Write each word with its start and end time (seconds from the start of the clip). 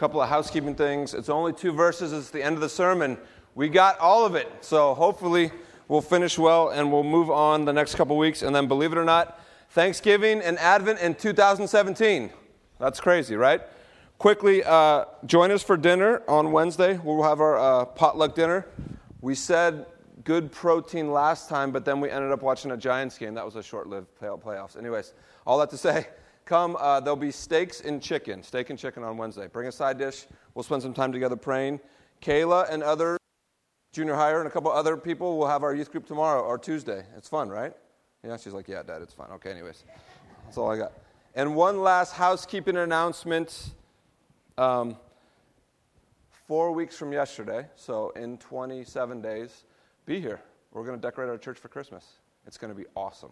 couple 0.00 0.22
of 0.22 0.30
housekeeping 0.30 0.74
things. 0.74 1.12
It's 1.12 1.28
only 1.28 1.52
two 1.52 1.72
verses, 1.72 2.14
it's 2.14 2.30
the 2.30 2.42
end 2.42 2.54
of 2.54 2.62
the 2.62 2.70
sermon. 2.70 3.18
We 3.54 3.68
got 3.68 3.98
all 3.98 4.24
of 4.24 4.34
it. 4.34 4.50
So 4.62 4.94
hopefully 4.94 5.52
we'll 5.88 6.00
finish 6.00 6.38
well 6.38 6.70
and 6.70 6.90
we'll 6.90 7.04
move 7.04 7.30
on 7.30 7.66
the 7.66 7.72
next 7.74 7.96
couple 7.96 8.16
weeks. 8.16 8.40
And 8.40 8.56
then, 8.56 8.66
believe 8.66 8.92
it 8.92 8.98
or 8.98 9.04
not, 9.04 9.38
Thanksgiving 9.72 10.40
and 10.40 10.58
Advent 10.58 11.00
in 11.00 11.14
2017. 11.16 12.30
That's 12.78 12.98
crazy, 12.98 13.36
right? 13.36 13.60
Quickly, 14.16 14.64
uh, 14.64 15.04
join 15.26 15.50
us 15.50 15.62
for 15.62 15.76
dinner 15.76 16.22
on 16.26 16.50
Wednesday. 16.50 16.96
We'll 16.96 17.22
have 17.22 17.40
our 17.42 17.58
uh, 17.58 17.84
potluck 17.84 18.34
dinner. 18.34 18.66
We 19.20 19.34
said 19.34 19.84
good 20.24 20.50
protein 20.50 21.12
last 21.12 21.50
time, 21.50 21.72
but 21.72 21.84
then 21.84 22.00
we 22.00 22.08
ended 22.08 22.32
up 22.32 22.40
watching 22.40 22.70
a 22.70 22.76
Giants 22.78 23.18
game. 23.18 23.34
That 23.34 23.44
was 23.44 23.56
a 23.56 23.62
short 23.62 23.86
lived 23.86 24.14
play- 24.14 24.28
playoffs. 24.28 24.78
Anyways, 24.78 25.12
all 25.46 25.58
that 25.58 25.68
to 25.70 25.76
say, 25.76 26.06
come. 26.50 26.76
Uh, 26.80 26.98
there'll 26.98 27.14
be 27.14 27.30
steaks 27.30 27.80
and 27.80 28.02
chicken, 28.02 28.42
steak 28.42 28.70
and 28.70 28.78
chicken 28.78 29.04
on 29.04 29.16
Wednesday. 29.16 29.46
Bring 29.46 29.68
a 29.68 29.72
side 29.72 29.98
dish. 29.98 30.26
We'll 30.52 30.64
spend 30.64 30.82
some 30.82 30.92
time 30.92 31.12
together 31.12 31.36
praying. 31.36 31.78
Kayla 32.20 32.68
and 32.68 32.82
other 32.82 33.16
junior 33.92 34.16
higher 34.16 34.40
and 34.40 34.48
a 34.48 34.50
couple 34.50 34.70
other 34.72 34.96
people 34.96 35.38
will 35.38 35.46
have 35.46 35.62
our 35.62 35.72
youth 35.72 35.92
group 35.92 36.06
tomorrow 36.06 36.42
or 36.42 36.58
Tuesday. 36.58 37.04
It's 37.16 37.28
fun, 37.28 37.48
right? 37.48 37.72
Yeah, 38.24 38.36
she's 38.36 38.52
like, 38.52 38.66
yeah, 38.66 38.82
Dad, 38.82 39.00
it's 39.00 39.14
fun. 39.14 39.28
Okay, 39.34 39.52
anyways, 39.52 39.84
that's 40.44 40.58
all 40.58 40.68
I 40.68 40.76
got. 40.76 40.92
And 41.36 41.54
one 41.54 41.82
last 41.82 42.14
housekeeping 42.14 42.76
announcement. 42.76 43.70
Um, 44.58 44.96
four 46.48 46.72
weeks 46.72 46.96
from 46.96 47.12
yesterday, 47.12 47.66
so 47.76 48.10
in 48.10 48.38
27 48.38 49.22
days, 49.22 49.62
be 50.04 50.20
here. 50.20 50.40
We're 50.72 50.84
going 50.84 51.00
to 51.00 51.00
decorate 51.00 51.30
our 51.30 51.38
church 51.38 51.58
for 51.58 51.68
Christmas. 51.68 52.04
It's 52.44 52.58
going 52.58 52.72
to 52.72 52.76
be 52.76 52.86
awesome. 52.96 53.30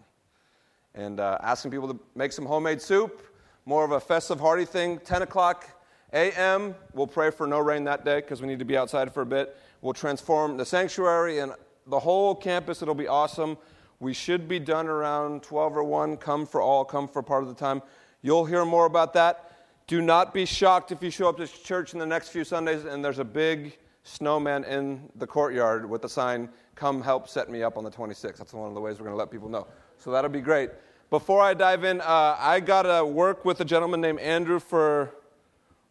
And 0.99 1.21
uh, 1.21 1.39
asking 1.43 1.71
people 1.71 1.87
to 1.87 2.01
make 2.17 2.33
some 2.33 2.45
homemade 2.45 2.83
soup, 2.83 3.23
more 3.67 3.85
of 3.85 3.93
a 3.93 4.01
festive, 4.01 4.41
hearty 4.41 4.65
thing. 4.65 4.99
10 4.99 5.23
o'clock 5.23 5.69
a.m., 6.13 6.75
we'll 6.93 7.07
pray 7.07 7.31
for 7.31 7.47
no 7.47 7.61
rain 7.61 7.85
that 7.85 8.05
day 8.05 8.17
because 8.17 8.43
we 8.43 8.49
need 8.49 8.59
to 8.59 8.65
be 8.65 8.77
outside 8.77 9.15
for 9.15 9.23
a 9.23 9.27
bit. 9.27 9.57
We'll 9.81 9.93
transform 9.93 10.57
the 10.57 10.65
sanctuary 10.65 11.39
and 11.39 11.53
the 11.87 12.01
whole 12.01 12.35
campus. 12.35 12.83
It'll 12.83 12.97
be 12.97 13.07
awesome. 13.07 13.57
We 14.01 14.13
should 14.13 14.49
be 14.49 14.59
done 14.59 14.89
around 14.89 15.45
12 15.45 15.77
or 15.77 15.85
1. 15.85 16.17
Come 16.17 16.45
for 16.45 16.61
all, 16.61 16.85
come 16.85 17.07
for 17.07 17.23
part 17.23 17.45
of 17.45 17.49
the 17.49 17.55
time. 17.55 17.81
You'll 18.21 18.45
hear 18.45 18.65
more 18.65 18.87
about 18.87 19.13
that. 19.13 19.53
Do 19.87 20.03
not 20.03 20.35
be 20.35 20.47
shocked 20.47 20.91
if 20.91 21.01
you 21.01 21.11
show 21.13 21.29
up 21.29 21.37
to 21.37 21.47
church 21.47 21.93
in 21.93 22.01
the 22.01 22.07
next 22.07 22.31
few 22.31 22.43
Sundays 22.43 22.85
and 22.85 23.05
there's 23.05 23.21
a 23.21 23.25
big 23.25 23.79
snowman 24.03 24.65
in 24.65 25.09
the 25.15 25.27
courtyard 25.29 25.89
with 25.89 26.03
the 26.03 26.09
sign, 26.09 26.49
Come 26.79 27.03
help 27.03 27.29
set 27.29 27.51
me 27.51 27.65
up 27.65 27.77
on 27.77 27.83
the 27.83 27.91
26th. 27.91 28.37
That's 28.37 28.53
one 28.53 28.69
of 28.69 28.75
the 28.75 28.81
ways 28.81 29.01
we're 29.01 29.07
going 29.07 29.15
to 29.15 29.19
let 29.19 29.33
people 29.33 29.49
know. 29.49 29.67
So 29.97 30.13
that'll 30.13 30.31
be 30.31 30.41
great. 30.41 30.71
Before 31.11 31.41
I 31.41 31.55
dive 31.55 31.85
in, 31.85 32.03
uh, 32.03 32.37
I 32.39 32.61
got 32.61 32.83
to 32.83 33.03
work 33.03 33.47
with 33.47 33.63
a 33.63 33.65
gentleman 33.65 34.03
named 34.03 34.19
Andrew 34.19 34.61
for 34.61 35.15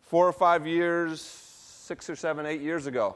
four 0.04 0.28
or 0.28 0.32
five 0.32 0.68
years, 0.68 1.22
six 1.22 2.08
or 2.08 2.16
seven, 2.16 2.46
eight 2.46 2.62
years 2.62 2.86
ago. 2.86 3.16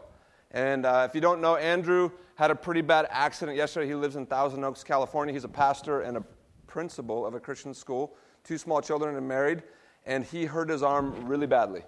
And 0.49 0.87
uh, 0.87 1.05
if 1.07 1.13
you 1.13 1.21
don't 1.21 1.41
know, 1.41 1.57
Andrew 1.57 2.09
had 2.37 2.49
a 2.49 2.55
pretty 2.55 2.81
bad 2.81 3.05
accident 3.11 3.55
yesterday. 3.55 3.85
He 3.85 3.93
lives 3.93 4.15
in 4.15 4.25
Thousand 4.25 4.63
Oaks, 4.63 4.83
California. 4.83 5.31
He's 5.31 5.43
a 5.43 5.47
pastor 5.47 6.01
and 6.01 6.17
a 6.17 6.23
principal 6.65 7.23
of 7.23 7.35
a 7.35 7.39
Christian 7.39 7.71
school, 7.71 8.15
two 8.43 8.57
small 8.57 8.81
children 8.81 9.15
and 9.15 9.27
married. 9.27 9.61
And 10.07 10.25
he 10.25 10.45
hurt 10.45 10.69
his 10.69 10.81
arm 10.81 11.27
really 11.27 11.45
badly. 11.45 11.83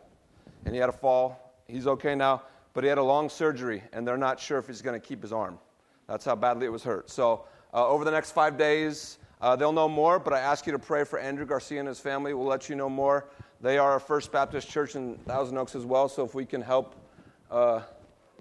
And 0.66 0.76
he 0.76 0.80
had 0.80 0.90
a 0.90 0.94
fall. 0.94 1.56
He's 1.68 1.88
okay 1.88 2.14
now, 2.14 2.44
but 2.76 2.84
he 2.84 2.88
had 2.88 3.00
a 3.00 3.04
long 3.04 3.30
surgery, 3.30 3.82
and 3.94 4.08
they're 4.08 4.16
not 4.16 4.40
sure 4.40 4.60
if 4.60 4.68
he's 4.68 4.84
going 4.84 5.02
to 5.02 5.04
keep 5.04 5.24
his 5.24 5.34
arm. 5.34 5.58
That's 6.06 6.24
how 6.24 6.36
badly 6.36 6.68
it 6.68 6.72
was 6.72 6.84
hurt. 6.84 7.10
So, 7.10 7.46
uh, 7.74 7.88
over 7.88 8.06
the 8.06 8.12
next 8.12 8.34
five 8.34 8.60
days, 8.60 9.18
uh, 9.44 9.58
they'll 9.58 9.74
know 9.74 9.90
more, 9.90 10.20
but 10.20 10.32
I 10.32 10.40
ask 10.40 10.66
you 10.66 10.72
to 10.72 10.80
pray 10.80 11.04
for 11.04 11.20
Andrew 11.20 11.46
Garcia 11.46 11.78
and 11.78 11.88
his 11.88 12.00
family. 12.00 12.34
We'll 12.34 12.48
let 12.48 12.70
you 12.70 12.78
know 12.78 12.90
more. 12.90 13.26
They 13.60 13.78
are 13.78 13.98
a 13.98 14.00
First 14.00 14.32
Baptist 14.32 14.70
church 14.70 14.96
in 14.96 15.18
Thousand 15.28 15.58
Oaks 15.58 15.76
as 15.76 15.84
well, 15.84 16.08
so 16.08 16.24
if 16.24 16.34
we 16.34 16.46
can 16.46 16.62
help 16.62 16.96
a 17.52 17.82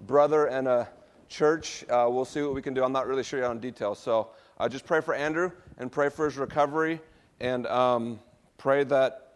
brother 0.07 0.45
and 0.45 0.65
a 0.65 0.87
church, 1.27 1.83
uh, 1.89 2.07
we'll 2.09 2.23
see 2.23 2.41
what 2.41 2.53
we 2.53 2.61
can 2.61 2.73
do. 2.73 2.85
I'm 2.85 2.93
not 2.93 3.05
really 3.05 3.23
sure 3.23 3.41
yet 3.41 3.49
on 3.49 3.59
details. 3.59 3.99
So, 3.99 4.29
uh, 4.57 4.69
just 4.69 4.85
pray 4.85 5.01
for 5.01 5.13
Andrew 5.13 5.51
and 5.77 5.91
pray 5.91 6.07
for 6.07 6.23
his 6.23 6.37
recovery 6.37 7.01
and 7.41 7.67
um, 7.67 8.17
pray 8.57 8.85
that 8.85 9.33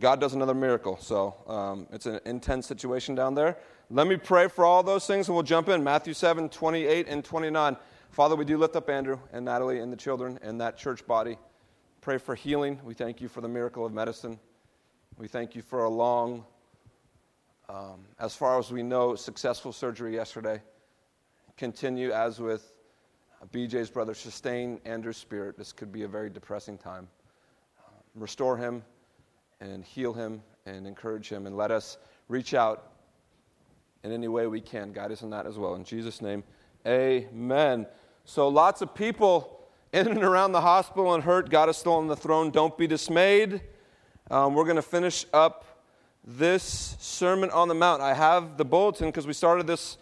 God 0.00 0.20
does 0.20 0.34
another 0.34 0.54
miracle. 0.54 0.98
So, 1.00 1.34
um, 1.46 1.86
it's 1.92 2.04
an 2.04 2.20
intense 2.26 2.66
situation 2.66 3.14
down 3.14 3.34
there. 3.34 3.56
Let 3.88 4.06
me 4.06 4.18
pray 4.18 4.48
for 4.48 4.66
all 4.66 4.82
those 4.82 5.06
things 5.06 5.28
and 5.28 5.34
we'll 5.34 5.44
jump 5.44 5.70
in. 5.70 5.82
Matthew 5.82 6.12
7 6.12 6.50
28 6.50 7.08
and 7.08 7.24
29. 7.24 7.76
Father, 8.10 8.34
we 8.34 8.44
do 8.44 8.58
lift 8.58 8.74
up 8.74 8.90
Andrew 8.90 9.20
and 9.32 9.44
Natalie 9.44 9.78
and 9.78 9.92
the 9.92 9.96
children 9.96 10.36
and 10.42 10.60
that 10.60 10.76
church 10.76 11.06
body. 11.06 11.38
Pray 12.00 12.18
for 12.18 12.34
healing. 12.34 12.80
We 12.82 12.92
thank 12.92 13.20
you 13.20 13.28
for 13.28 13.40
the 13.40 13.48
miracle 13.48 13.86
of 13.86 13.92
medicine. 13.92 14.40
We 15.16 15.28
thank 15.28 15.54
you 15.54 15.62
for 15.62 15.84
a 15.84 15.88
long, 15.88 16.44
um, 17.68 18.04
as 18.18 18.34
far 18.34 18.58
as 18.58 18.72
we 18.72 18.82
know, 18.82 19.14
successful 19.14 19.72
surgery 19.72 20.12
yesterday. 20.12 20.60
Continue 21.56 22.10
as 22.10 22.40
with 22.40 22.72
BJ's 23.52 23.90
brother, 23.90 24.14
sustain 24.14 24.80
Andrew's 24.84 25.16
spirit. 25.16 25.56
This 25.56 25.72
could 25.72 25.92
be 25.92 26.02
a 26.02 26.08
very 26.08 26.30
depressing 26.30 26.78
time. 26.78 27.06
Um, 27.86 27.94
restore 28.16 28.56
him 28.56 28.82
and 29.60 29.84
heal 29.84 30.12
him 30.12 30.42
and 30.66 30.84
encourage 30.84 31.28
him 31.28 31.46
and 31.46 31.56
let 31.56 31.70
us 31.70 31.96
reach 32.26 32.54
out 32.54 32.90
in 34.02 34.10
any 34.10 34.26
way 34.26 34.48
we 34.48 34.60
can. 34.60 34.92
Guide 34.92 35.12
us 35.12 35.22
in 35.22 35.30
that 35.30 35.46
as 35.46 35.58
well. 35.58 35.76
In 35.76 35.84
Jesus' 35.84 36.20
name, 36.20 36.42
amen. 36.84 37.86
So, 38.32 38.46
lots 38.46 38.80
of 38.80 38.94
people 38.94 39.60
in 39.92 40.06
and 40.06 40.22
around 40.22 40.52
the 40.52 40.60
hospital 40.60 41.14
and 41.14 41.24
hurt. 41.24 41.50
God 41.50 41.68
is 41.68 41.76
still 41.76 41.94
on 41.94 42.06
the 42.06 42.14
throne. 42.14 42.52
Don't 42.52 42.78
be 42.78 42.86
dismayed. 42.86 43.60
Um, 44.30 44.54
we're 44.54 44.62
going 44.62 44.76
to 44.76 44.82
finish 44.82 45.26
up 45.32 45.82
this 46.24 46.96
Sermon 47.00 47.50
on 47.50 47.66
the 47.66 47.74
Mount. 47.74 48.00
I 48.00 48.14
have 48.14 48.56
the 48.56 48.64
bulletin 48.64 49.08
because 49.08 49.26
we 49.26 49.32
started 49.32 49.66
this 49.66 49.98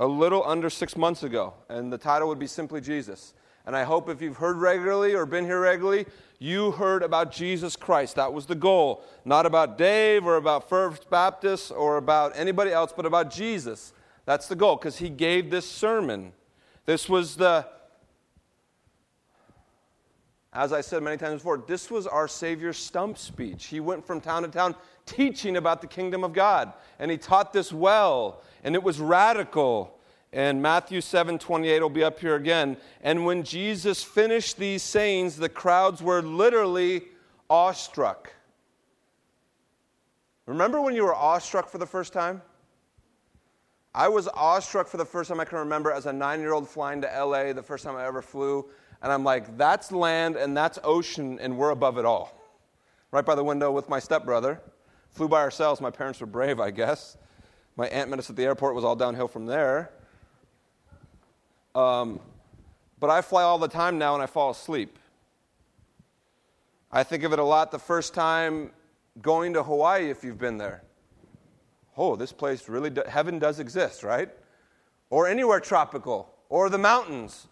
a 0.00 0.06
little 0.08 0.44
under 0.44 0.68
six 0.68 0.96
months 0.96 1.22
ago, 1.22 1.54
and 1.68 1.92
the 1.92 1.96
title 1.96 2.26
would 2.26 2.40
be 2.40 2.48
Simply 2.48 2.80
Jesus. 2.80 3.34
And 3.64 3.76
I 3.76 3.84
hope 3.84 4.08
if 4.08 4.20
you've 4.20 4.38
heard 4.38 4.56
regularly 4.56 5.14
or 5.14 5.24
been 5.24 5.44
here 5.44 5.60
regularly, 5.60 6.06
you 6.40 6.72
heard 6.72 7.04
about 7.04 7.30
Jesus 7.30 7.76
Christ. 7.76 8.16
That 8.16 8.32
was 8.32 8.46
the 8.46 8.56
goal. 8.56 9.04
Not 9.24 9.46
about 9.46 9.78
Dave 9.78 10.26
or 10.26 10.38
about 10.38 10.68
First 10.68 11.08
Baptist 11.08 11.70
or 11.70 11.98
about 11.98 12.32
anybody 12.34 12.72
else, 12.72 12.92
but 12.92 13.06
about 13.06 13.30
Jesus. 13.30 13.92
That's 14.24 14.48
the 14.48 14.56
goal 14.56 14.74
because 14.74 14.98
he 14.98 15.08
gave 15.08 15.52
this 15.52 15.70
sermon. 15.70 16.32
This 16.86 17.08
was 17.08 17.36
the, 17.36 17.66
as 20.52 20.72
I 20.72 20.80
said 20.80 21.02
many 21.02 21.16
times 21.16 21.34
before, 21.34 21.58
this 21.58 21.90
was 21.90 22.06
our 22.06 22.26
Savior's 22.26 22.78
stump 22.78 23.18
speech. 23.18 23.66
He 23.66 23.80
went 23.80 24.06
from 24.06 24.20
town 24.20 24.42
to 24.42 24.48
town 24.48 24.74
teaching 25.06 25.56
about 25.56 25.80
the 25.80 25.86
kingdom 25.86 26.24
of 26.24 26.32
God. 26.32 26.72
And 26.98 27.10
he 27.10 27.18
taught 27.18 27.52
this 27.52 27.72
well, 27.72 28.42
and 28.64 28.74
it 28.74 28.82
was 28.82 28.98
radical. 29.00 29.98
And 30.32 30.62
Matthew 30.62 31.00
7 31.00 31.38
28 31.38 31.80
will 31.80 31.90
be 31.90 32.04
up 32.04 32.20
here 32.20 32.36
again. 32.36 32.76
And 33.02 33.26
when 33.26 33.42
Jesus 33.42 34.02
finished 34.02 34.58
these 34.58 34.82
sayings, 34.82 35.36
the 35.36 35.48
crowds 35.48 36.02
were 36.02 36.22
literally 36.22 37.02
awestruck. 37.48 38.32
Remember 40.46 40.80
when 40.80 40.94
you 40.94 41.04
were 41.04 41.14
awestruck 41.14 41.68
for 41.68 41.78
the 41.78 41.86
first 41.86 42.12
time? 42.12 42.42
I 43.94 44.08
was 44.08 44.28
awestruck 44.28 44.86
for 44.86 44.96
the 44.96 45.04
first 45.04 45.28
time 45.28 45.40
I 45.40 45.44
can 45.44 45.58
remember 45.58 45.90
as 45.90 46.06
a 46.06 46.12
nine 46.12 46.40
year 46.40 46.52
old 46.52 46.68
flying 46.68 47.00
to 47.02 47.08
LA, 47.08 47.52
the 47.52 47.62
first 47.62 47.84
time 47.84 47.96
I 47.96 48.06
ever 48.06 48.22
flew. 48.22 48.66
And 49.02 49.10
I'm 49.10 49.24
like, 49.24 49.56
that's 49.56 49.90
land 49.90 50.36
and 50.36 50.56
that's 50.56 50.78
ocean, 50.84 51.38
and 51.40 51.56
we're 51.56 51.70
above 51.70 51.98
it 51.98 52.04
all. 52.04 52.36
Right 53.10 53.24
by 53.24 53.34
the 53.34 53.42
window 53.42 53.72
with 53.72 53.88
my 53.88 53.98
stepbrother. 53.98 54.60
Flew 55.10 55.28
by 55.28 55.40
ourselves. 55.40 55.80
My 55.80 55.90
parents 55.90 56.20
were 56.20 56.26
brave, 56.26 56.60
I 56.60 56.70
guess. 56.70 57.16
My 57.76 57.88
aunt 57.88 58.10
met 58.10 58.18
us 58.18 58.30
at 58.30 58.36
the 58.36 58.44
airport, 58.44 58.74
was 58.74 58.84
all 58.84 58.94
downhill 58.94 59.26
from 59.26 59.46
there. 59.46 59.90
Um, 61.74 62.20
but 63.00 63.10
I 63.10 63.22
fly 63.22 63.42
all 63.42 63.58
the 63.58 63.68
time 63.68 63.98
now 63.98 64.14
and 64.14 64.22
I 64.22 64.26
fall 64.26 64.50
asleep. 64.50 64.98
I 66.92 67.02
think 67.02 67.22
of 67.24 67.32
it 67.32 67.38
a 67.38 67.44
lot 67.44 67.70
the 67.70 67.78
first 67.78 68.14
time 68.14 68.70
going 69.22 69.54
to 69.54 69.62
Hawaii, 69.62 70.10
if 70.10 70.22
you've 70.22 70.38
been 70.38 70.58
there. 70.58 70.82
Oh, 72.00 72.16
this 72.16 72.32
place 72.32 72.66
really, 72.66 72.88
do, 72.88 73.02
heaven 73.06 73.38
does 73.38 73.60
exist, 73.60 74.02
right? 74.02 74.30
Or 75.10 75.28
anywhere 75.28 75.60
tropical, 75.60 76.32
or 76.48 76.70
the 76.70 76.78
mountains. 76.78 77.46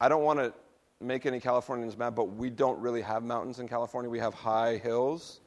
I 0.00 0.08
don't 0.08 0.24
want 0.24 0.40
to 0.40 0.52
make 1.00 1.26
any 1.26 1.38
Californians 1.38 1.96
mad, 1.96 2.16
but 2.16 2.24
we 2.24 2.50
don't 2.50 2.80
really 2.80 3.02
have 3.02 3.22
mountains 3.22 3.60
in 3.60 3.68
California. 3.68 4.10
We 4.10 4.18
have 4.18 4.34
high 4.34 4.78
hills. 4.78 5.38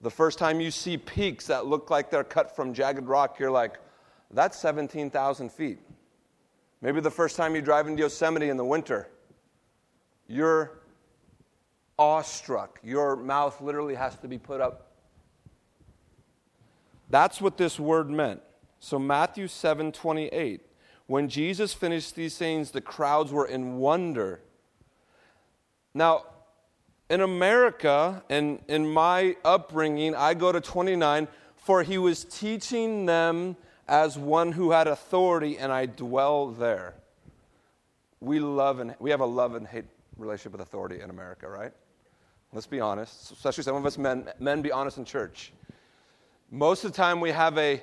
The 0.00 0.10
first 0.10 0.36
time 0.36 0.60
you 0.60 0.72
see 0.72 0.98
peaks 0.98 1.46
that 1.46 1.66
look 1.66 1.88
like 1.88 2.10
they're 2.10 2.24
cut 2.24 2.56
from 2.56 2.74
jagged 2.74 3.06
rock, 3.06 3.38
you're 3.38 3.52
like, 3.52 3.78
that's 4.32 4.58
17,000 4.58 5.52
feet. 5.52 5.78
Maybe 6.82 6.98
the 7.00 7.08
first 7.08 7.36
time 7.36 7.54
you 7.54 7.62
drive 7.62 7.86
into 7.86 8.02
Yosemite 8.02 8.48
in 8.48 8.56
the 8.56 8.64
winter, 8.64 9.06
you're 10.26 10.80
awestruck. 12.00 12.80
Your 12.82 13.14
mouth 13.14 13.60
literally 13.60 13.94
has 13.94 14.16
to 14.16 14.26
be 14.26 14.38
put 14.38 14.60
up. 14.60 14.85
That's 17.08 17.40
what 17.40 17.56
this 17.56 17.78
word 17.78 18.10
meant. 18.10 18.40
So 18.80 18.98
Matthew 18.98 19.48
7 19.48 19.92
28. 19.92 20.62
When 21.06 21.28
Jesus 21.28 21.72
finished 21.72 22.16
these 22.16 22.34
sayings, 22.34 22.72
the 22.72 22.80
crowds 22.80 23.30
were 23.30 23.46
in 23.46 23.76
wonder. 23.78 24.40
Now, 25.94 26.24
in 27.08 27.20
America 27.20 28.24
and 28.28 28.60
in 28.66 28.88
my 28.88 29.36
upbringing, 29.44 30.16
I 30.16 30.34
go 30.34 30.50
to 30.50 30.60
29. 30.60 31.28
for 31.54 31.82
he 31.82 31.98
was 31.98 32.24
teaching 32.24 33.06
them 33.06 33.56
as 33.88 34.18
one 34.18 34.52
who 34.52 34.70
had 34.70 34.86
authority, 34.86 35.58
and 35.58 35.72
I 35.72 35.86
dwell 35.86 36.48
there. 36.48 36.94
We 38.20 38.40
love 38.40 38.80
and 38.80 38.94
we 38.98 39.10
have 39.10 39.20
a 39.20 39.26
love 39.26 39.54
and 39.54 39.66
hate 39.66 39.84
relationship 40.16 40.52
with 40.52 40.60
authority 40.60 41.00
in 41.00 41.10
America, 41.10 41.48
right? 41.48 41.72
Let's 42.52 42.66
be 42.66 42.80
honest, 42.80 43.32
especially 43.32 43.64
some 43.64 43.76
of 43.76 43.84
us 43.84 43.98
men. 43.98 44.28
Men, 44.38 44.62
be 44.62 44.72
honest 44.72 44.98
in 44.98 45.04
church. 45.04 45.52
Most 46.50 46.84
of 46.84 46.92
the 46.92 46.96
time, 46.96 47.20
we 47.20 47.30
have 47.30 47.58
a 47.58 47.82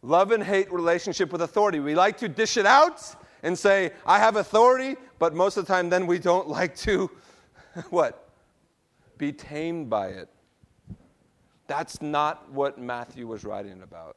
love 0.00 0.32
and 0.32 0.42
hate 0.42 0.72
relationship 0.72 1.32
with 1.32 1.42
authority. 1.42 1.80
We 1.80 1.94
like 1.94 2.18
to 2.18 2.28
dish 2.28 2.56
it 2.56 2.66
out 2.66 3.02
and 3.42 3.58
say, 3.58 3.92
I 4.06 4.18
have 4.18 4.36
authority, 4.36 4.96
but 5.18 5.34
most 5.34 5.56
of 5.56 5.66
the 5.66 5.72
time, 5.72 5.90
then 5.90 6.06
we 6.06 6.18
don't 6.18 6.48
like 6.58 6.76
to, 6.78 7.10
what? 7.90 8.28
Be 9.18 9.32
tamed 9.32 9.90
by 9.90 10.08
it. 10.08 10.28
That's 11.66 12.02
not 12.02 12.50
what 12.50 12.78
Matthew 12.78 13.26
was 13.26 13.44
writing 13.44 13.82
about. 13.82 14.16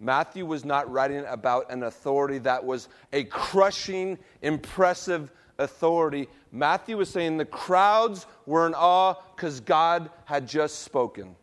Matthew 0.00 0.44
was 0.44 0.64
not 0.64 0.90
writing 0.90 1.24
about 1.26 1.70
an 1.70 1.84
authority 1.84 2.38
that 2.38 2.64
was 2.64 2.88
a 3.12 3.24
crushing, 3.24 4.18
impressive 4.42 5.30
authority. 5.58 6.28
Matthew 6.50 6.96
was 6.96 7.08
saying 7.08 7.36
the 7.36 7.44
crowds 7.44 8.26
were 8.46 8.66
in 8.66 8.74
awe 8.74 9.14
because 9.34 9.60
God 9.60 10.10
had 10.24 10.48
just 10.48 10.80
spoken. 10.80 11.36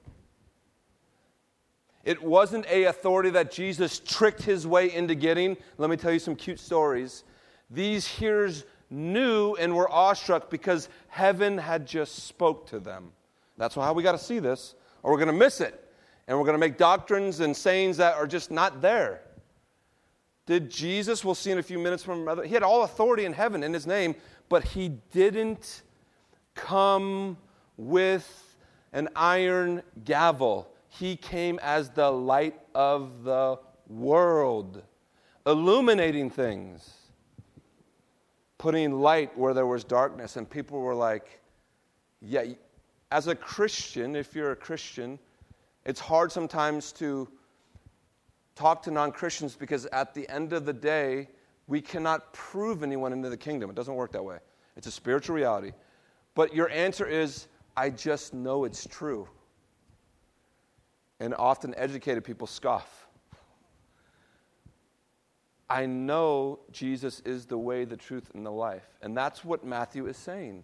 It 2.04 2.22
wasn't 2.22 2.66
a 2.68 2.86
authority 2.86 3.30
that 3.32 3.52
Jesus 3.52 4.00
tricked 4.00 4.42
his 4.42 4.66
way 4.66 4.94
into 4.94 5.16
getting. 5.16 5.58
Let 5.78 5.90
me 5.90 5.98
tell 5.98 6.12
you 6.12 6.20
some 6.20 6.36
cute 6.36 6.60
stories. 6.60 7.24
These 7.70 8.08
hearers 8.08 8.66
knew 8.90 9.56
and 9.56 9.76
were 9.76 9.90
awestruck 9.90 10.50
because 10.50 10.90
heaven 11.08 11.58
had 11.58 11.86
just 11.86 12.28
spoke 12.28 12.68
to 12.68 12.80
them. 12.80 13.12
That's 13.58 13.76
how 13.76 13.94
we 13.94 14.04
got 14.04 14.14
to 14.14 14.18
see 14.18 14.40
this, 14.40 14.76
or 15.04 15.12
we're 15.12 15.18
going 15.18 15.28
to 15.28 15.34
miss 15.34 15.62
it. 15.62 15.78
And 16.28 16.38
we're 16.38 16.46
going 16.46 16.56
to 16.56 16.60
make 16.60 16.78
doctrines 16.78 17.40
and 17.40 17.56
sayings 17.56 17.98
that 17.98 18.16
are 18.16 18.28
just 18.28 18.52
not 18.52 18.82
there. 18.82 19.22
Did 20.46 20.70
Jesus, 20.70 21.24
we'll 21.24 21.36
see 21.36 21.52
in 21.52 21.60
a 21.60 21.64
few 21.64 21.80
minutes 21.80 22.04
from 22.04 22.22
another, 22.22 22.44
he 22.44 22.54
had 22.54 22.64
all 22.64 22.84
authority 22.84 23.26
in 23.26 23.34
heaven 23.34 23.64
in 23.64 23.74
his 23.74 23.86
name, 23.86 24.16
but 24.50 24.64
he 24.64 24.90
didn't 25.12 25.84
come 26.56 27.38
with 27.78 28.56
an 28.94 29.10
iron 29.16 29.84
gavel. 30.04 30.71
He 30.94 31.16
came 31.16 31.58
as 31.60 31.90
the 31.90 32.12
light 32.12 32.60
of 32.76 33.24
the 33.24 33.58
world, 33.88 34.84
illuminating 35.48 36.30
things, 36.30 36.92
putting 38.58 39.00
light 39.00 39.36
where 39.38 39.54
there 39.54 39.66
was 39.66 39.86
darkness. 39.86 40.36
And 40.36 40.50
people 40.50 40.82
were 40.82 40.94
like, 40.94 41.40
yeah, 42.22 42.44
as 43.10 43.28
a 43.28 43.36
Christian, 43.36 44.18
if 44.18 44.36
you're 44.36 44.52
a 44.52 44.56
Christian, 44.56 45.18
it's 45.86 46.02
hard 46.02 46.30
sometimes 46.30 46.92
to 46.94 47.30
talk 48.56 48.84
to 48.84 48.92
non 48.92 49.14
Christians 49.14 49.56
because 49.56 49.86
at 49.88 50.14
the 50.14 50.28
end 50.30 50.52
of 50.52 50.66
the 50.66 50.74
day, 50.74 51.30
we 51.68 51.80
cannot 51.80 52.34
prove 52.34 52.84
anyone 52.84 53.14
into 53.14 53.30
the 53.30 53.38
kingdom. 53.38 53.70
It 53.70 53.78
doesn't 53.78 53.96
work 53.96 54.12
that 54.12 54.26
way. 54.26 54.40
It's 54.76 54.88
a 54.88 54.92
spiritual 54.92 55.38
reality. 55.38 55.72
But 56.36 56.54
your 56.54 56.70
answer 56.70 57.06
is, 57.06 57.48
I 57.78 57.92
just 57.92 58.34
know 58.34 58.66
it's 58.66 58.86
true. 58.86 59.30
And 61.22 61.36
often 61.36 61.76
educated 61.78 62.24
people 62.24 62.48
scoff. 62.48 63.08
I 65.70 65.86
know 65.86 66.60
Jesus 66.72 67.22
is 67.22 67.46
the 67.46 67.60
way, 67.60 67.86
the 67.86 67.96
truth, 67.96 68.32
and 68.34 68.44
the 68.44 68.52
life. 68.52 68.90
And 69.04 69.16
that's 69.16 69.46
what 69.46 69.64
Matthew 69.64 70.08
is 70.08 70.18
saying. 70.18 70.64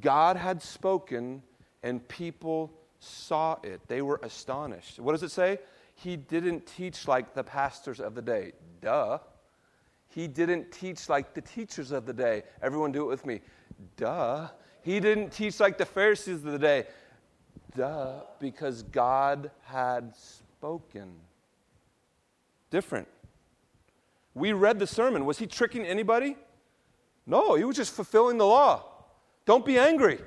God 0.00 0.36
had 0.36 0.62
spoken, 0.62 1.42
and 1.82 2.06
people 2.08 2.72
saw 2.98 3.58
it. 3.62 3.80
They 3.88 4.00
were 4.00 4.18
astonished. 4.22 4.98
What 4.98 5.12
does 5.12 5.22
it 5.22 5.30
say? 5.30 5.58
He 5.94 6.16
didn't 6.16 6.66
teach 6.66 7.06
like 7.06 7.34
the 7.34 7.44
pastors 7.44 8.00
of 8.00 8.14
the 8.14 8.22
day. 8.22 8.52
Duh. 8.80 9.18
He 10.08 10.28
didn't 10.28 10.72
teach 10.72 11.10
like 11.10 11.34
the 11.34 11.42
teachers 11.42 11.90
of 11.90 12.06
the 12.06 12.14
day. 12.14 12.44
Everyone 12.62 12.90
do 12.90 13.02
it 13.02 13.08
with 13.08 13.26
me. 13.26 13.42
Duh. 13.98 14.48
He 14.80 14.98
didn't 14.98 15.30
teach 15.30 15.60
like 15.60 15.76
the 15.76 15.84
Pharisees 15.84 16.44
of 16.44 16.52
the 16.52 16.58
day. 16.58 16.86
Duh. 17.76 18.20
Because 18.38 18.82
God 18.84 19.50
had 19.64 20.14
spoken. 20.16 21.14
Different. 22.70 23.08
We 24.34 24.52
read 24.52 24.78
the 24.78 24.86
sermon. 24.86 25.24
Was 25.24 25.38
he 25.38 25.46
tricking 25.46 25.84
anybody? 25.84 26.36
No, 27.26 27.54
he 27.54 27.64
was 27.64 27.76
just 27.76 27.92
fulfilling 27.92 28.38
the 28.38 28.46
law. 28.46 28.84
Don't 29.44 29.64
be 29.64 29.78
angry. 29.78 30.18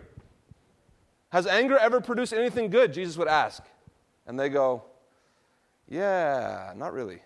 Has 1.30 1.48
anger 1.48 1.78
ever 1.78 2.02
produced 2.02 2.34
anything 2.34 2.70
good? 2.70 2.94
Jesus 2.94 3.18
would 3.18 3.28
ask. 3.28 3.64
And 4.28 4.40
they 4.40 4.50
go, 4.50 4.84
Yeah, 5.88 6.74
not 6.76 6.94
really. 6.94 7.22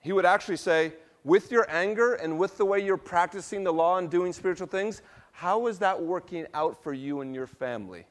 He 0.00 0.12
would 0.12 0.24
actually 0.24 0.56
say, 0.56 0.92
With 1.24 1.50
your 1.50 1.66
anger 1.70 2.14
and 2.14 2.38
with 2.38 2.56
the 2.58 2.64
way 2.64 2.78
you're 2.84 2.96
practicing 2.96 3.64
the 3.64 3.72
law 3.72 3.98
and 3.98 4.08
doing 4.08 4.32
spiritual 4.32 4.68
things, 4.68 5.02
how 5.32 5.66
is 5.66 5.78
that 5.80 6.00
working 6.00 6.46
out 6.54 6.82
for 6.82 6.92
you 6.92 7.20
and 7.20 7.34
your 7.34 7.46
family? 7.46 8.06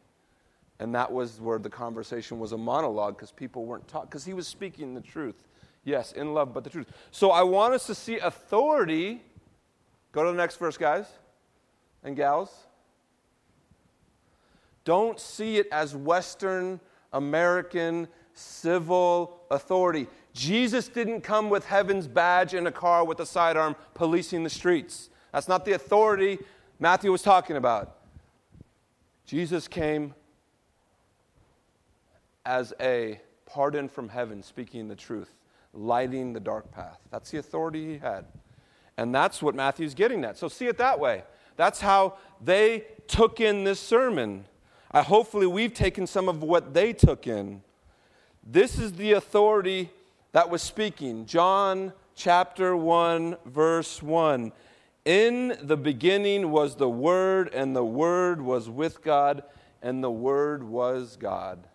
And 0.80 0.94
that 0.94 1.12
was 1.12 1.40
where 1.40 1.58
the 1.58 1.70
conversation 1.70 2.40
was 2.40 2.52
a 2.52 2.58
monologue 2.58 3.16
because 3.16 3.32
people 3.32 3.66
weren't 3.66 3.88
taught, 3.88 4.10
because 4.10 4.26
he 4.26 4.34
was 4.34 4.48
speaking 4.48 4.94
the 4.94 5.02
truth. 5.02 5.48
Yes, 5.84 6.12
in 6.12 6.34
love, 6.34 6.54
but 6.54 6.64
the 6.64 6.70
truth. 6.70 6.92
So 7.12 7.32
I 7.32 7.44
want 7.44 7.74
us 7.74 7.88
to 7.88 7.96
see 7.96 8.18
authority. 8.18 9.22
Go 10.12 10.24
to 10.24 10.32
the 10.32 10.38
next 10.38 10.58
verse, 10.58 10.78
guys 10.78 11.06
and 12.06 12.16
gals. 12.16 12.68
Don't 14.86 15.20
see 15.20 15.58
it 15.58 15.68
as 15.72 15.96
Western 15.96 16.80
American 17.12 18.08
civil 18.34 19.42
authority. 19.50 20.08
Jesus 20.34 20.88
didn't 20.88 21.22
come 21.22 21.50
with 21.50 21.66
heaven's 21.66 22.08
badge 22.08 22.54
in 22.54 22.68
a 22.68 22.72
car 22.72 23.04
with 23.04 23.20
a 23.20 23.26
sidearm 23.26 23.76
policing 23.96 24.44
the 24.44 24.50
streets. 24.50 25.10
That's 25.34 25.48
not 25.48 25.66
the 25.66 25.74
authority 25.74 26.38
Matthew 26.80 27.12
was 27.12 27.22
talking 27.22 27.56
about. 27.56 27.98
Jesus 29.26 29.68
came 29.68 30.14
as 32.46 32.74
a 32.80 33.20
pardon 33.46 33.90
from 33.90 34.10
heaven, 34.10 34.44
speaking 34.44 34.88
the 34.88 34.96
truth, 34.96 35.34
lighting 35.74 36.34
the 36.34 36.40
dark 36.40 36.72
path. 36.72 37.00
That's 37.12 37.32
the 37.32 37.40
authority 37.40 37.86
he 37.94 37.98
had. 37.98 38.26
And 38.98 39.14
that's 39.14 39.42
what 39.42 39.56
Matthew's 39.56 39.94
getting 39.94 40.24
at. 40.24 40.38
So 40.38 40.48
see 40.48 40.68
it 40.68 40.78
that 40.78 41.00
way. 41.00 41.24
That's 41.58 41.82
how 41.82 42.18
they 42.42 42.86
took 43.08 43.40
in 43.40 43.64
this 43.64 43.80
sermon. 43.80 44.46
Uh, 44.92 45.04
hopefully, 45.04 45.48
we've 45.48 45.74
taken 45.74 46.08
some 46.08 46.30
of 46.30 46.44
what 46.44 46.74
they 46.74 46.94
took 46.94 47.28
in. 47.28 47.62
This 48.46 48.78
is 48.78 48.94
the 48.94 49.14
authority 49.14 49.90
that 50.32 50.50
was 50.50 50.62
speaking. 50.62 51.26
John 51.26 51.92
chapter 52.16 52.76
1, 52.76 53.38
verse 53.46 54.02
1. 54.02 54.52
In 55.06 55.58
the 55.62 55.78
beginning 55.78 56.52
was 56.52 56.76
the 56.76 56.90
Word, 56.90 57.54
and 57.54 57.76
the 57.76 57.86
Word 57.86 58.42
was 58.42 58.70
with 58.70 59.04
God, 59.04 59.44
and 59.82 60.04
the 60.04 60.12
Word 60.12 60.64
was 60.64 61.16
God. 61.16 61.68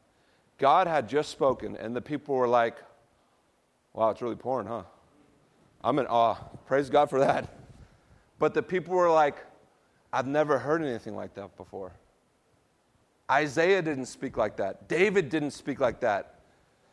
God 0.61 0.87
had 0.87 1.09
just 1.09 1.31
spoken, 1.31 1.75
and 1.75 1.97
the 1.97 2.03
people 2.03 2.35
were 2.35 2.47
like, 2.47 2.77
wow, 3.95 4.11
it's 4.11 4.21
really 4.21 4.37
pouring, 4.37 4.69
huh? 4.69 4.83
I'm 5.83 5.99
in 5.99 6.07
awe. 6.07 6.35
Praise 6.67 6.91
God 6.91 7.09
for 7.09 7.19
that. 7.21 7.49
But 8.39 8.53
the 8.53 8.63
people 8.63 8.95
were 8.95 9.11
like, 9.11 9.37
I've 10.13 10.27
never 10.27 10.59
heard 10.59 10.83
anything 10.83 11.17
like 11.17 11.35
that 11.35 11.57
before. 11.57 11.93
Isaiah 13.31 13.81
didn't 13.81 14.07
speak 14.07 14.37
like 14.37 14.59
that. 14.59 14.87
David 14.87 15.31
didn't 15.31 15.53
speak 15.53 15.81
like 15.81 16.01
that. 16.01 16.41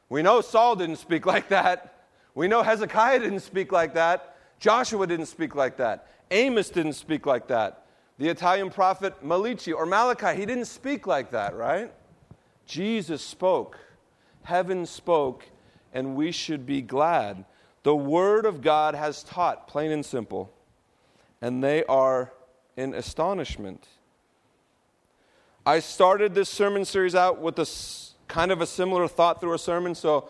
We 0.07 0.21
know 0.21 0.39
Saul 0.39 0.77
didn't 0.77 0.95
speak 0.95 1.25
like 1.33 1.49
that. 1.49 2.05
We 2.35 2.47
know 2.47 2.63
Hezekiah 2.63 3.19
didn't 3.19 3.41
speak 3.41 3.73
like 3.73 3.95
that. 3.95 4.37
Joshua 4.59 5.05
didn't 5.05 5.25
speak 5.25 5.55
like 5.55 5.75
that. 5.77 6.07
Amos 6.31 6.69
didn't 6.69 6.93
speak 6.93 7.25
like 7.25 7.47
that. 7.49 7.85
The 8.17 8.29
Italian 8.29 8.69
prophet 8.69 9.21
Malachi 9.21 9.73
or 9.73 9.85
Malachi, 9.85 10.39
he 10.39 10.45
didn't 10.45 10.65
speak 10.65 11.05
like 11.05 11.31
that, 11.31 11.53
right? 11.53 11.91
Jesus 12.67 13.21
spoke. 13.21 13.79
Heaven 14.43 14.85
spoke, 14.85 15.45
and 15.93 16.15
we 16.15 16.31
should 16.31 16.65
be 16.65 16.81
glad. 16.81 17.45
The 17.83 17.95
Word 17.95 18.45
of 18.45 18.61
God 18.61 18.93
has 18.93 19.23
taught, 19.23 19.67
plain 19.67 19.91
and 19.91 20.05
simple, 20.05 20.53
and 21.41 21.63
they 21.63 21.83
are 21.85 22.33
in 22.75 22.93
astonishment. 22.93 23.87
I 25.65 25.79
started 25.79 26.35
this 26.35 26.49
sermon 26.49 26.85
series 26.85 27.15
out 27.15 27.41
with 27.41 27.57
a 27.59 27.67
kind 28.27 28.51
of 28.51 28.61
a 28.61 28.67
similar 28.67 29.07
thought 29.07 29.41
through 29.41 29.53
a 29.53 29.59
sermon, 29.59 29.95
so 29.95 30.29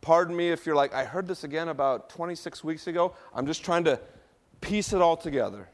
pardon 0.00 0.34
me 0.34 0.50
if 0.50 0.64
you're 0.64 0.76
like, 0.76 0.94
I 0.94 1.04
heard 1.04 1.26
this 1.26 1.44
again 1.44 1.68
about 1.68 2.08
26 2.10 2.62
weeks 2.62 2.86
ago. 2.86 3.14
I'm 3.34 3.46
just 3.46 3.64
trying 3.64 3.84
to 3.84 4.00
piece 4.60 4.92
it 4.92 5.02
all 5.02 5.16
together. 5.16 5.68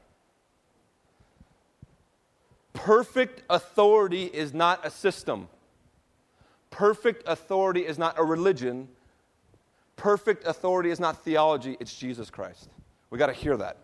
Perfect 2.73 3.43
authority 3.49 4.25
is 4.25 4.53
not 4.53 4.85
a 4.85 4.91
system. 4.91 5.49
Perfect 6.75 7.23
authority 7.29 7.87
is 7.87 7.99
not 7.99 8.19
a 8.19 8.25
religion. 8.25 8.89
Perfect 9.95 10.45
authority 10.45 10.91
is 10.91 10.99
not 10.99 11.23
theology, 11.23 11.77
it's 11.79 11.97
Jesus 11.97 12.31
Christ. 12.31 12.69
We 13.11 13.19
got 13.19 13.29
to 13.29 13.33
hear 13.33 13.57
that. 13.59 13.77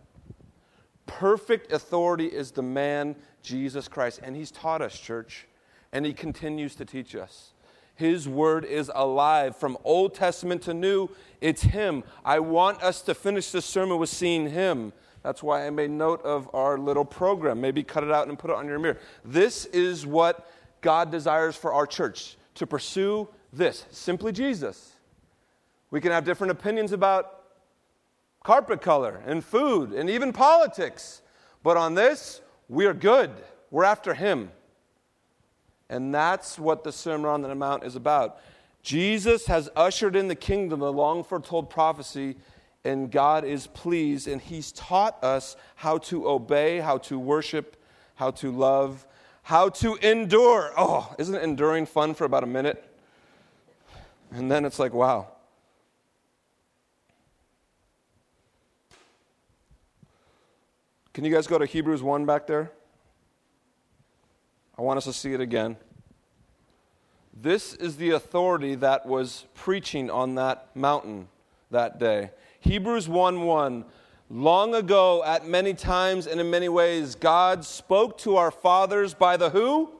Perfect 1.06 1.70
authority 1.70 2.26
is 2.26 2.50
the 2.50 2.64
man, 2.64 3.14
Jesus 3.44 3.86
Christ. 3.86 4.18
And 4.24 4.34
he's 4.34 4.50
taught 4.50 4.82
us, 4.82 4.98
church, 4.98 5.46
and 5.92 6.04
he 6.04 6.12
continues 6.12 6.74
to 6.74 6.84
teach 6.84 7.14
us. 7.14 7.52
His 7.94 8.28
word 8.28 8.64
is 8.64 8.90
alive. 8.92 9.54
From 9.54 9.78
Old 9.84 10.12
Testament 10.12 10.62
to 10.62 10.74
New, 10.74 11.10
it's 11.40 11.62
Him. 11.62 12.02
I 12.24 12.40
want 12.40 12.82
us 12.82 13.02
to 13.02 13.14
finish 13.14 13.52
this 13.52 13.66
sermon 13.66 13.98
with 13.98 14.10
seeing 14.10 14.50
Him. 14.50 14.92
That's 15.22 15.44
why 15.44 15.64
I 15.64 15.70
made 15.70 15.92
note 15.92 16.24
of 16.24 16.52
our 16.52 16.76
little 16.76 17.04
program. 17.04 17.60
Maybe 17.60 17.84
cut 17.84 18.02
it 18.02 18.10
out 18.10 18.26
and 18.26 18.36
put 18.36 18.50
it 18.50 18.56
on 18.56 18.66
your 18.66 18.80
mirror. 18.80 18.98
This 19.24 19.66
is 19.66 20.04
what 20.04 20.50
God 20.80 21.12
desires 21.12 21.54
for 21.54 21.72
our 21.72 21.86
church 21.86 22.36
to 22.60 22.66
pursue 22.66 23.26
this 23.54 23.86
simply 23.90 24.32
Jesus. 24.32 24.92
We 25.90 25.98
can 25.98 26.12
have 26.12 26.24
different 26.24 26.50
opinions 26.50 26.92
about 26.92 27.42
carpet 28.44 28.82
color 28.82 29.22
and 29.24 29.42
food 29.42 29.92
and 29.92 30.10
even 30.10 30.30
politics, 30.34 31.22
but 31.62 31.78
on 31.78 31.94
this, 31.94 32.42
we 32.68 32.84
are 32.84 32.92
good. 32.92 33.30
We're 33.70 33.84
after 33.84 34.12
Him. 34.12 34.50
And 35.88 36.14
that's 36.14 36.58
what 36.58 36.84
the 36.84 36.92
Sermon 36.92 37.30
on 37.30 37.40
the 37.40 37.54
Mount 37.54 37.82
is 37.82 37.96
about. 37.96 38.38
Jesus 38.82 39.46
has 39.46 39.70
ushered 39.74 40.14
in 40.14 40.28
the 40.28 40.34
kingdom, 40.34 40.80
the 40.80 40.92
long 40.92 41.24
foretold 41.24 41.70
prophecy, 41.70 42.36
and 42.84 43.10
God 43.10 43.42
is 43.42 43.68
pleased, 43.68 44.28
and 44.28 44.38
He's 44.38 44.70
taught 44.72 45.24
us 45.24 45.56
how 45.76 45.96
to 45.96 46.28
obey, 46.28 46.80
how 46.80 46.98
to 46.98 47.18
worship, 47.18 47.82
how 48.16 48.30
to 48.32 48.52
love, 48.52 49.06
how 49.50 49.68
to 49.68 49.96
endure. 49.96 50.72
Oh, 50.76 51.12
isn't 51.18 51.34
enduring 51.34 51.84
fun 51.84 52.14
for 52.14 52.24
about 52.24 52.44
a 52.44 52.46
minute? 52.46 52.88
And 54.30 54.48
then 54.48 54.64
it's 54.64 54.78
like, 54.78 54.94
wow. 54.94 55.26
Can 61.12 61.24
you 61.24 61.34
guys 61.34 61.48
go 61.48 61.58
to 61.58 61.66
Hebrews 61.66 62.00
1 62.00 62.26
back 62.26 62.46
there? 62.46 62.70
I 64.78 64.82
want 64.82 64.98
us 64.98 65.04
to 65.06 65.12
see 65.12 65.32
it 65.32 65.40
again. 65.40 65.76
This 67.34 67.74
is 67.74 67.96
the 67.96 68.10
authority 68.10 68.76
that 68.76 69.04
was 69.04 69.46
preaching 69.56 70.10
on 70.10 70.36
that 70.36 70.68
mountain 70.76 71.26
that 71.72 71.98
day. 71.98 72.30
Hebrews 72.60 73.08
1 73.08 73.42
1. 73.42 73.84
Long 74.32 74.76
ago, 74.76 75.24
at 75.24 75.48
many 75.48 75.74
times 75.74 76.28
and 76.28 76.40
in 76.40 76.50
many 76.50 76.68
ways, 76.68 77.16
God 77.16 77.64
spoke 77.64 78.16
to 78.18 78.36
our 78.36 78.52
fathers 78.52 79.12
by 79.12 79.36
the 79.36 79.50
who? 79.50 79.90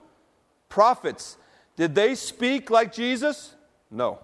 Prophets. 0.69 1.37
Did 1.75 1.97
they 1.97 2.15
speak 2.15 2.71
like 2.71 2.93
Jesus? 2.93 3.57
No. 3.91 4.21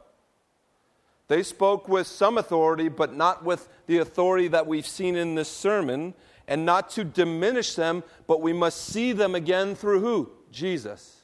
They 1.27 1.43
spoke 1.43 1.89
with 1.89 2.07
some 2.07 2.39
authority, 2.39 2.89
but 2.89 3.17
not 3.17 3.45
with 3.45 3.69
the 3.89 3.99
authority 3.99 4.47
that 4.49 4.69
we've 4.69 4.87
seen 4.87 5.17
in 5.17 5.35
this 5.35 5.49
sermon, 5.49 6.15
and 6.47 6.65
not 6.65 6.89
to 6.91 7.03
diminish 7.03 7.75
them, 7.75 8.05
but 8.29 8.41
we 8.41 8.53
must 8.53 8.81
see 8.85 9.11
them 9.11 9.35
again 9.35 9.75
through 9.75 10.01
who? 10.01 10.31
Jesus. 10.53 11.17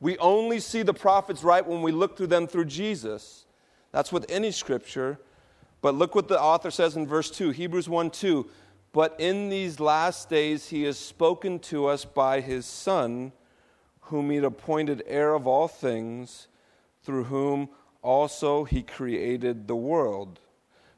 We 0.00 0.18
only 0.18 0.60
see 0.60 0.82
the 0.82 0.92
prophets 0.92 1.42
right 1.42 1.66
when 1.66 1.80
we 1.80 1.92
look 1.92 2.18
through 2.18 2.26
them 2.26 2.46
through 2.46 2.66
Jesus. 2.66 3.46
That's 3.90 4.12
with 4.12 4.26
any 4.28 4.50
scripture. 4.50 5.18
But 5.82 5.96
look 5.96 6.14
what 6.14 6.28
the 6.28 6.40
author 6.40 6.70
says 6.70 6.96
in 6.96 7.06
verse 7.06 7.30
2, 7.30 7.50
Hebrews 7.50 7.88
1 7.88 8.10
2. 8.10 8.48
But 8.92 9.16
in 9.18 9.48
these 9.48 9.80
last 9.80 10.30
days 10.30 10.68
he 10.68 10.84
has 10.84 10.98
spoken 10.98 11.58
to 11.60 11.86
us 11.86 12.04
by 12.04 12.40
his 12.40 12.64
Son, 12.64 13.32
whom 14.02 14.30
he 14.30 14.38
appointed 14.38 15.02
heir 15.06 15.34
of 15.34 15.46
all 15.46 15.68
things, 15.68 16.46
through 17.02 17.24
whom 17.24 17.68
also 18.00 18.64
he 18.64 18.82
created 18.82 19.66
the 19.66 19.76
world. 19.76 20.40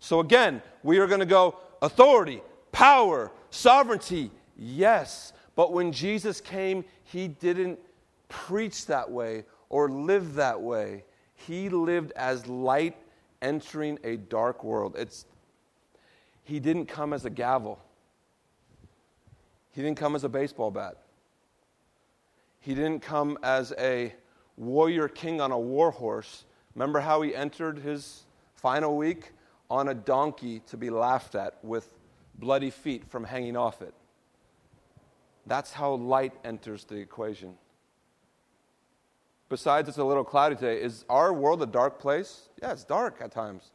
So 0.00 0.20
again, 0.20 0.60
we 0.82 0.98
are 0.98 1.06
going 1.06 1.20
to 1.20 1.26
go 1.26 1.56
authority, 1.80 2.42
power, 2.72 3.32
sovereignty, 3.50 4.30
yes. 4.56 5.32
But 5.54 5.72
when 5.72 5.92
Jesus 5.92 6.40
came, 6.40 6.84
he 7.04 7.28
didn't 7.28 7.78
preach 8.28 8.86
that 8.86 9.10
way 9.10 9.44
or 9.70 9.88
live 9.88 10.34
that 10.34 10.60
way. 10.60 11.04
He 11.34 11.68
lived 11.68 12.12
as 12.16 12.46
light 12.46 12.96
entering 13.44 13.98
a 14.02 14.16
dark 14.16 14.64
world. 14.64 14.96
It's, 14.98 15.26
he 16.42 16.58
didn't 16.58 16.86
come 16.86 17.12
as 17.12 17.24
a 17.24 17.30
gavel, 17.30 17.78
he 19.70 19.82
didn't 19.82 19.98
come 19.98 20.16
as 20.16 20.24
a 20.24 20.28
baseball 20.28 20.72
bat, 20.72 20.96
he 22.60 22.74
didn't 22.74 23.00
come 23.00 23.38
as 23.44 23.72
a 23.78 24.12
warrior 24.56 25.06
king 25.06 25.40
on 25.40 25.52
a 25.52 25.58
war 25.58 25.92
horse. 25.92 26.44
Remember 26.74 27.00
how 27.00 27.22
he 27.22 27.34
entered 27.34 27.78
his 27.78 28.24
final 28.54 28.96
week? 28.96 29.30
On 29.70 29.88
a 29.88 29.94
donkey 29.94 30.60
to 30.66 30.76
be 30.76 30.90
laughed 30.90 31.34
at 31.34 31.56
with 31.62 31.94
bloody 32.38 32.70
feet 32.70 33.04
from 33.08 33.24
hanging 33.24 33.56
off 33.56 33.80
it. 33.82 33.94
That's 35.46 35.72
how 35.72 35.94
light 35.94 36.32
enters 36.44 36.84
the 36.84 36.96
equation 36.96 37.54
besides 39.48 39.88
it's 39.88 39.98
a 39.98 40.04
little 40.04 40.24
cloudy 40.24 40.56
today, 40.56 40.80
is 40.80 41.04
our 41.08 41.32
world 41.32 41.62
a 41.62 41.66
dark 41.66 41.98
place? 41.98 42.48
Yeah, 42.60 42.72
it's 42.72 42.84
dark 42.84 43.18
at 43.20 43.32
times. 43.32 43.72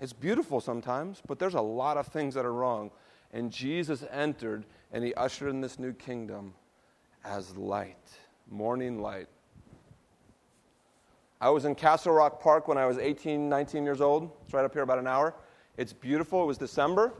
It's 0.00 0.12
beautiful 0.12 0.60
sometimes, 0.60 1.22
but 1.26 1.38
there's 1.38 1.54
a 1.54 1.60
lot 1.60 1.96
of 1.96 2.06
things 2.08 2.34
that 2.34 2.44
are 2.44 2.52
wrong. 2.52 2.90
And 3.32 3.50
Jesus 3.50 4.04
entered 4.10 4.64
and 4.92 5.04
he 5.04 5.14
ushered 5.14 5.50
in 5.50 5.60
this 5.60 5.78
new 5.78 5.92
kingdom 5.92 6.54
as 7.24 7.56
light, 7.56 8.10
morning 8.50 9.00
light. 9.00 9.28
I 11.40 11.50
was 11.50 11.64
in 11.64 11.74
Castle 11.74 12.12
Rock 12.12 12.40
Park 12.40 12.68
when 12.68 12.78
I 12.78 12.86
was 12.86 12.96
18, 12.96 13.48
19 13.48 13.84
years 13.84 14.00
old. 14.00 14.30
It's 14.44 14.54
right 14.54 14.64
up 14.64 14.72
here, 14.72 14.82
about 14.82 14.98
an 14.98 15.06
hour. 15.06 15.34
It's 15.76 15.92
beautiful. 15.92 16.42
It 16.42 16.46
was 16.46 16.58
December. 16.58 17.12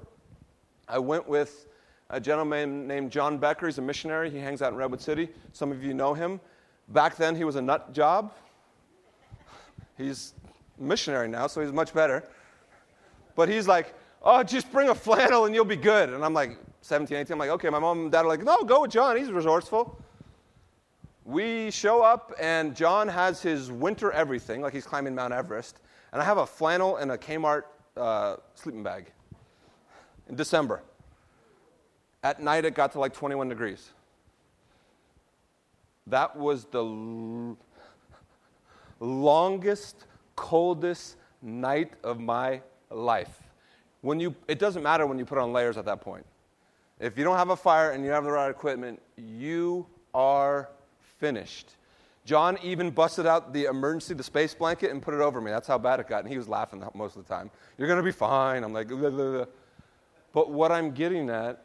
I 0.88 0.98
went 0.98 1.28
with 1.28 1.66
a 2.10 2.20
gentleman 2.20 2.86
named 2.86 3.10
John 3.10 3.38
Becker. 3.38 3.66
He's 3.66 3.78
a 3.78 3.82
missionary. 3.82 4.30
He 4.30 4.38
hangs 4.38 4.62
out 4.62 4.72
in 4.72 4.78
Redwood 4.78 5.00
City. 5.00 5.28
Some 5.52 5.72
of 5.72 5.82
you 5.82 5.94
know 5.94 6.14
him. 6.14 6.40
Back 6.88 7.16
then, 7.16 7.34
he 7.34 7.44
was 7.44 7.56
a 7.56 7.62
nut 7.62 7.92
job. 7.92 8.32
He's 9.96 10.34
missionary 10.78 11.28
now, 11.28 11.46
so 11.46 11.60
he's 11.60 11.72
much 11.72 11.94
better. 11.94 12.24
But 13.36 13.48
he's 13.48 13.66
like, 13.66 13.94
oh, 14.22 14.42
just 14.42 14.70
bring 14.72 14.88
a 14.88 14.94
flannel 14.94 15.44
and 15.46 15.54
you'll 15.54 15.64
be 15.64 15.76
good. 15.76 16.10
And 16.10 16.24
I'm 16.24 16.34
like, 16.34 16.58
17, 16.82 17.16
18. 17.16 17.32
I'm 17.32 17.38
like, 17.38 17.50
okay, 17.50 17.70
my 17.70 17.78
mom 17.78 18.00
and 18.00 18.12
dad 18.12 18.24
are 18.24 18.28
like, 18.28 18.42
no, 18.42 18.62
go 18.62 18.82
with 18.82 18.90
John. 18.90 19.16
He's 19.16 19.30
resourceful. 19.30 19.98
We 21.24 21.70
show 21.70 22.02
up, 22.02 22.34
and 22.38 22.76
John 22.76 23.08
has 23.08 23.40
his 23.40 23.72
winter 23.72 24.12
everything, 24.12 24.60
like 24.60 24.74
he's 24.74 24.84
climbing 24.84 25.14
Mount 25.14 25.32
Everest. 25.32 25.80
And 26.12 26.20
I 26.20 26.24
have 26.24 26.36
a 26.36 26.44
flannel 26.44 26.96
and 26.96 27.10
a 27.12 27.16
Kmart 27.16 27.62
uh, 27.96 28.36
sleeping 28.54 28.82
bag 28.82 29.06
in 30.28 30.36
December. 30.36 30.82
At 32.22 32.42
night, 32.42 32.66
it 32.66 32.74
got 32.74 32.92
to 32.92 33.00
like 33.00 33.14
21 33.14 33.48
degrees. 33.48 33.90
That 36.06 36.36
was 36.36 36.66
the 36.66 36.84
l- 36.84 37.56
longest, 39.00 40.06
coldest 40.36 41.16
night 41.40 41.92
of 42.02 42.20
my 42.20 42.60
life. 42.90 43.42
When 44.02 44.20
you, 44.20 44.34
it 44.48 44.58
doesn't 44.58 44.82
matter 44.82 45.06
when 45.06 45.18
you 45.18 45.24
put 45.24 45.38
on 45.38 45.52
layers 45.52 45.78
at 45.78 45.86
that 45.86 46.00
point. 46.00 46.26
If 47.00 47.18
you 47.18 47.24
don't 47.24 47.36
have 47.36 47.50
a 47.50 47.56
fire 47.56 47.90
and 47.92 48.04
you 48.04 48.10
have 48.10 48.24
the 48.24 48.30
right 48.30 48.50
equipment, 48.50 49.00
you 49.16 49.86
are 50.14 50.68
finished. 51.18 51.76
John 52.24 52.58
even 52.62 52.90
busted 52.90 53.26
out 53.26 53.52
the 53.52 53.64
emergency, 53.64 54.14
the 54.14 54.22
space 54.22 54.54
blanket, 54.54 54.90
and 54.90 55.02
put 55.02 55.12
it 55.12 55.20
over 55.20 55.40
me. 55.40 55.50
That's 55.50 55.68
how 55.68 55.76
bad 55.76 56.00
it 56.00 56.08
got. 56.08 56.20
And 56.20 56.28
he 56.28 56.38
was 56.38 56.48
laughing 56.48 56.82
most 56.94 57.16
of 57.16 57.26
the 57.26 57.34
time. 57.34 57.50
You're 57.76 57.88
going 57.88 57.98
to 57.98 58.04
be 58.04 58.12
fine. 58.12 58.64
I'm 58.64 58.72
like, 58.72 58.88
blah, 58.88 59.10
blah, 59.10 59.10
blah. 59.10 59.44
but 60.32 60.50
what 60.50 60.72
I'm 60.72 60.92
getting 60.92 61.28
at, 61.28 61.64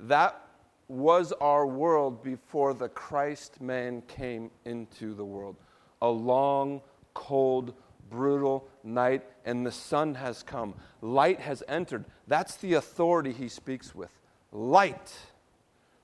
that 0.00 0.44
was 0.90 1.32
our 1.40 1.68
world 1.68 2.20
before 2.20 2.74
the 2.74 2.88
Christ 2.88 3.60
man 3.60 4.02
came 4.08 4.50
into 4.64 5.14
the 5.14 5.24
world. 5.24 5.54
A 6.02 6.08
long, 6.08 6.80
cold, 7.14 7.74
brutal 8.10 8.66
night, 8.82 9.22
and 9.44 9.64
the 9.64 9.70
sun 9.70 10.16
has 10.16 10.42
come. 10.42 10.74
Light 11.00 11.38
has 11.38 11.62
entered. 11.68 12.06
That's 12.26 12.56
the 12.56 12.74
authority 12.74 13.32
he 13.32 13.46
speaks 13.46 13.94
with. 13.94 14.10
Light, 14.50 15.16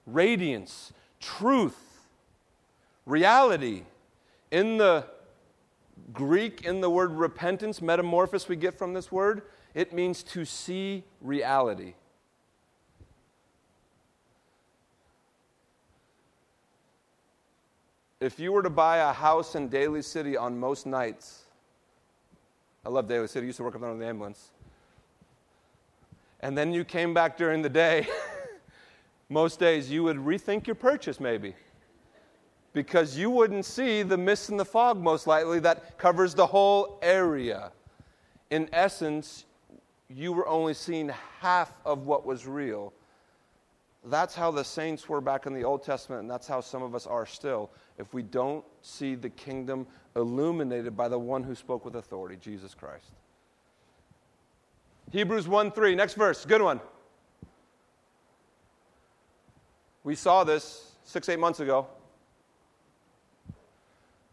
radiance, 0.07 0.93
truth, 1.19 2.07
reality. 3.07 3.83
In 4.53 4.77
the 4.77 5.05
Greek, 6.13 6.65
in 6.65 6.81
the 6.81 6.91
word 6.91 7.11
repentance, 7.11 7.83
metamorphosis, 7.83 8.49
we 8.49 8.55
get 8.55 8.79
from 8.79 8.95
this 8.95 9.11
word, 9.11 9.43
it 9.75 9.93
means 9.93 10.23
to 10.23 10.45
see 10.45 11.03
reality. 11.21 11.95
If 18.27 18.41
you 18.41 18.51
were 18.51 18.65
to 18.65 18.71
buy 18.71 18.97
a 18.97 19.13
house 19.13 19.55
in 19.55 19.69
Daly 19.69 20.03
City 20.03 20.37
on 20.37 20.59
most 20.59 20.85
nights, 20.85 21.45
I 22.85 22.89
love 22.89 23.07
Daly 23.07 23.29
City, 23.29 23.45
I 23.45 23.47
used 23.47 23.59
to 23.59 23.63
work 23.63 23.77
up 23.77 23.81
there 23.83 23.91
on 23.91 24.01
the 24.01 24.05
ambulance. 24.05 24.51
And 26.41 26.59
then 26.59 26.73
you 26.73 26.85
came 26.85 27.15
back 27.15 27.37
during 27.37 27.63
the 27.63 27.69
day, 27.69 28.09
most 29.29 29.61
days 29.61 29.89
you 29.89 30.03
would 30.03 30.17
rethink 30.17 30.67
your 30.67 30.75
purchase 30.75 31.21
maybe. 31.21 31.55
Because 32.73 33.17
you 33.17 33.31
wouldn't 33.31 33.65
see 33.65 34.03
the 34.03 34.19
mist 34.19 34.49
and 34.49 34.59
the 34.59 34.65
fog, 34.65 35.01
most 35.01 35.29
likely, 35.29 35.61
that 35.61 35.97
covers 35.97 36.35
the 36.35 36.47
whole 36.47 36.99
area. 37.03 37.71
In 38.51 38.69
essence, 38.73 39.45
you 40.09 40.33
were 40.33 40.49
only 40.49 40.75
seeing 40.75 41.13
half 41.39 41.73
of 41.85 42.07
what 42.07 42.27
was 42.27 42.45
real. 42.45 42.93
That's 44.05 44.35
how 44.35 44.51
the 44.51 44.65
saints 44.65 45.09
were 45.09 45.21
back 45.21 45.47
in 45.47 45.55
the 45.55 45.63
Old 45.63 45.85
Testament, 45.85 46.23
and 46.23 46.31
that's 46.31 46.49
how 46.49 46.61
some 46.61 46.83
of 46.83 46.93
us 46.93 47.07
are 47.07 47.25
still. 47.25 47.71
If 47.99 48.13
we 48.13 48.23
don't 48.23 48.65
see 48.83 49.15
the 49.15 49.31
kingdom 49.31 49.87
illuminated 50.15 50.97
by 50.97 51.09
the 51.09 51.19
one 51.19 51.43
who 51.43 51.55
spoke 51.55 51.85
with 51.85 51.97
authority, 51.97 52.37
Jesus 52.41 52.75
Christ. 52.75 53.13
Hebrews 55.13 55.47
1 55.47 55.71
3, 55.71 55.95
next 55.95 56.15
verse, 56.15 56.45
good 56.45 56.63
one. 56.63 56.81
We 60.05 60.15
saw 60.15 60.45
this 60.45 60.93
six, 61.05 61.29
eight 61.29 61.39
months 61.39 61.61
ago. 61.61 61.87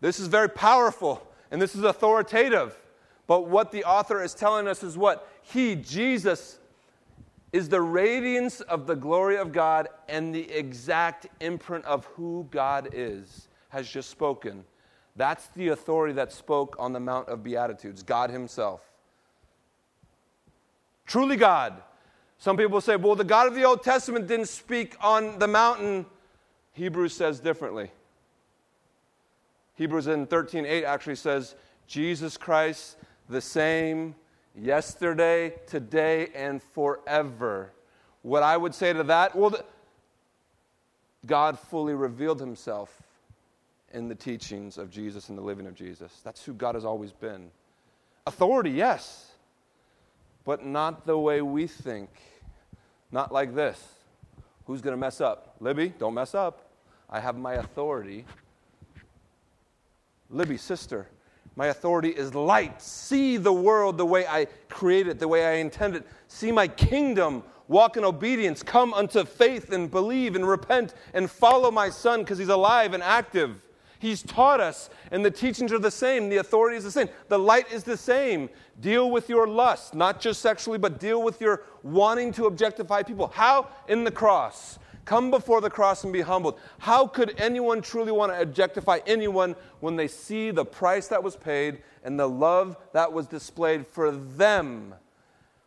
This 0.01 0.19
is 0.19 0.27
very 0.27 0.49
powerful 0.49 1.25
and 1.51 1.61
this 1.61 1.75
is 1.75 1.83
authoritative. 1.83 2.75
But 3.27 3.47
what 3.47 3.71
the 3.71 3.85
author 3.85 4.21
is 4.21 4.33
telling 4.33 4.67
us 4.67 4.83
is 4.83 4.97
what? 4.97 5.29
He, 5.41 5.75
Jesus, 5.75 6.59
is 7.53 7.69
the 7.69 7.81
radiance 7.81 8.61
of 8.61 8.87
the 8.87 8.95
glory 8.95 9.37
of 9.37 9.51
God 9.51 9.87
and 10.09 10.33
the 10.33 10.51
exact 10.51 11.27
imprint 11.39 11.85
of 11.85 12.05
who 12.05 12.47
God 12.51 12.89
is, 12.91 13.47
has 13.73 13.89
just 13.89 14.09
spoken. 14.09 14.63
That's 15.15 15.47
the 15.47 15.69
authority 15.69 16.13
that 16.13 16.31
spoke 16.31 16.75
on 16.79 16.93
the 16.93 16.99
Mount 16.99 17.27
of 17.27 17.43
Beatitudes, 17.43 18.03
God 18.03 18.29
Himself. 18.29 18.81
Truly 21.05 21.35
God. 21.35 21.81
Some 22.37 22.55
people 22.55 22.81
say, 22.81 22.95
well, 22.95 23.15
the 23.15 23.23
God 23.23 23.47
of 23.47 23.55
the 23.55 23.63
Old 23.63 23.83
Testament 23.83 24.27
didn't 24.27 24.47
speak 24.47 24.95
on 25.01 25.39
the 25.39 25.47
mountain. 25.47 26.05
Hebrews 26.73 27.13
says 27.13 27.39
differently. 27.39 27.91
Hebrews 29.75 30.07
in 30.07 30.27
13:8 30.27 30.83
actually 30.83 31.15
says, 31.15 31.55
Jesus 31.87 32.37
Christ 32.37 32.97
the 33.27 33.41
same 33.41 34.15
yesterday, 34.55 35.53
today, 35.67 36.29
and 36.35 36.61
forever. 36.61 37.71
What 38.21 38.43
I 38.43 38.55
would 38.55 38.75
say 38.75 38.93
to 38.93 39.03
that, 39.03 39.35
well, 39.35 39.55
God 41.25 41.57
fully 41.57 41.93
revealed 41.93 42.39
himself 42.39 43.02
in 43.93 44.07
the 44.07 44.15
teachings 44.15 44.77
of 44.77 44.89
Jesus 44.89 45.29
and 45.29 45.37
the 45.37 45.41
living 45.41 45.67
of 45.67 45.75
Jesus. 45.75 46.21
That's 46.23 46.43
who 46.43 46.53
God 46.53 46.75
has 46.75 46.83
always 46.83 47.11
been. 47.11 47.49
Authority, 48.25 48.71
yes, 48.71 49.31
but 50.45 50.65
not 50.65 51.05
the 51.05 51.17
way 51.17 51.41
we 51.41 51.67
think. 51.67 52.09
Not 53.11 53.31
like 53.31 53.53
this. 53.53 53.81
Who's 54.65 54.81
going 54.81 54.93
to 54.93 54.99
mess 54.99 55.21
up? 55.21 55.55
Libby, 55.59 55.93
don't 55.99 56.13
mess 56.13 56.33
up. 56.33 56.69
I 57.09 57.19
have 57.19 57.37
my 57.37 57.55
authority. 57.55 58.25
Libby, 60.29 60.57
sister, 60.57 61.07
my 61.55 61.67
authority 61.67 62.09
is 62.09 62.33
light. 62.33 62.81
See 62.81 63.37
the 63.37 63.53
world 63.53 63.97
the 63.97 64.05
way 64.05 64.25
I 64.25 64.47
created, 64.69 65.11
it, 65.11 65.19
the 65.19 65.27
way 65.27 65.45
I 65.45 65.53
intended. 65.59 66.03
It. 66.03 66.07
See 66.27 66.51
my 66.51 66.67
kingdom. 66.67 67.43
Walk 67.67 67.97
in 67.97 68.03
obedience. 68.03 68.63
Come 68.63 68.93
unto 68.93 69.23
faith 69.25 69.71
and 69.71 69.91
believe 69.91 70.35
and 70.35 70.47
repent 70.47 70.95
and 71.13 71.29
follow 71.29 71.69
my 71.69 71.89
son 71.89 72.21
because 72.21 72.39
he's 72.39 72.49
alive 72.49 72.93
and 72.93 73.03
active. 73.03 73.61
He's 74.03 74.21
taught 74.21 74.59
us, 74.59 74.89
and 75.11 75.23
the 75.23 75.31
teachings 75.31 75.71
are 75.71 75.79
the 75.79 75.89
same. 75.89 76.27
The 76.27 76.35
authority 76.35 76.75
is 76.75 76.83
the 76.83 76.91
same. 76.91 77.07
The 77.29 77.39
light 77.39 77.71
is 77.71 77.85
the 77.85 77.95
same. 77.95 78.49
Deal 78.81 79.09
with 79.09 79.29
your 79.29 79.47
lust, 79.47 79.95
not 79.95 80.19
just 80.19 80.41
sexually, 80.41 80.77
but 80.77 80.99
deal 80.99 81.23
with 81.23 81.39
your 81.39 81.63
wanting 81.83 82.33
to 82.33 82.47
objectify 82.47 83.03
people. 83.03 83.31
How? 83.33 83.69
In 83.87 84.03
the 84.03 84.11
cross. 84.11 84.77
Come 85.05 85.31
before 85.31 85.61
the 85.61 85.69
cross 85.69 86.03
and 86.03 86.11
be 86.11 86.19
humbled. 86.19 86.59
How 86.79 87.07
could 87.07 87.33
anyone 87.39 87.81
truly 87.81 88.11
want 88.11 88.33
to 88.33 88.41
objectify 88.41 88.99
anyone 89.07 89.55
when 89.79 89.95
they 89.95 90.09
see 90.09 90.51
the 90.51 90.65
price 90.65 91.07
that 91.07 91.23
was 91.23 91.37
paid 91.37 91.81
and 92.03 92.19
the 92.19 92.27
love 92.27 92.75
that 92.91 93.13
was 93.13 93.25
displayed 93.27 93.87
for 93.87 94.11
them? 94.11 94.95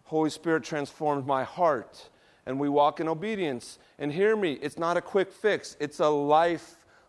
Holy 0.05 0.29
Spirit 0.29 0.63
transformed 0.63 1.27
my 1.27 1.43
heart, 1.43 2.11
and 2.45 2.61
we 2.61 2.69
walk 2.69 3.01
in 3.01 3.09
obedience. 3.09 3.79
And 3.99 4.13
hear 4.13 4.37
me, 4.37 4.59
it's 4.61 4.77
not 4.77 4.99
a 4.99 5.01
quick 5.01 5.33
fix, 5.33 5.75
it's 5.81 6.01
a 6.01 6.09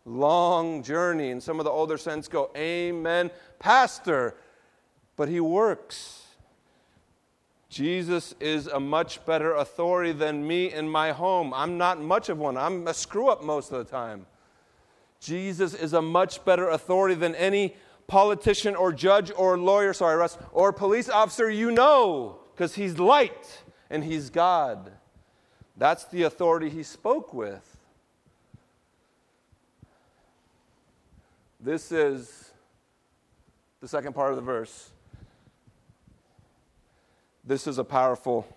lifelong 0.08 0.84
journey. 0.84 1.32
And 1.32 1.42
some 1.42 1.60
of 1.60 1.66
the 1.66 1.72
older 1.72 1.98
saints 1.98 2.28
go, 2.28 2.50
Amen, 2.56 3.30
Pastor. 3.60 4.36
But 5.16 5.30
He 5.30 5.40
works. 5.40 6.24
Jesus 7.70 8.34
is 8.40 8.68
a 8.68 8.80
much 8.80 9.26
better 9.26 9.54
authority 9.54 10.14
than 10.14 10.48
me 10.48 10.72
in 10.72 10.88
my 10.88 11.12
home. 11.12 11.54
I'm 11.54 11.78
not 11.78 12.02
much 12.02 12.30
of 12.30 12.38
one, 12.38 12.58
I'm 12.58 12.88
a 12.88 12.94
screw 12.94 13.30
up 13.30 13.44
most 13.44 13.72
of 13.72 13.78
the 13.80 13.92
time. 13.92 14.26
Jesus 15.20 15.74
is 15.74 15.94
a 15.94 16.02
much 16.02 16.46
better 16.46 16.70
authority 16.70 17.16
than 17.16 17.36
any 17.36 17.76
politician 18.06 18.76
or 18.76 18.94
judge 18.94 19.32
or 19.36 19.58
lawyer, 19.58 19.92
sorry, 19.92 20.16
Russ, 20.16 20.38
or 20.54 20.72
police 20.72 21.10
officer 21.10 21.50
you 21.50 21.72
know, 21.72 22.40
because 22.54 22.76
he's 22.76 23.00
light 23.00 23.64
and 23.90 24.04
he's 24.04 24.30
God. 24.30 24.92
That's 25.76 26.06
the 26.06 26.24
authority 26.24 26.70
he 26.70 26.84
spoke 26.84 27.34
with. 27.34 27.77
This 31.60 31.92
is 31.92 32.52
the 33.82 33.88
second 33.88 34.14
part 34.14 34.30
of 34.30 34.36
the 34.36 34.44
verse. 34.44 34.92
This 37.44 37.66
is 37.66 37.80
a 37.80 37.84
powerful 37.84 38.48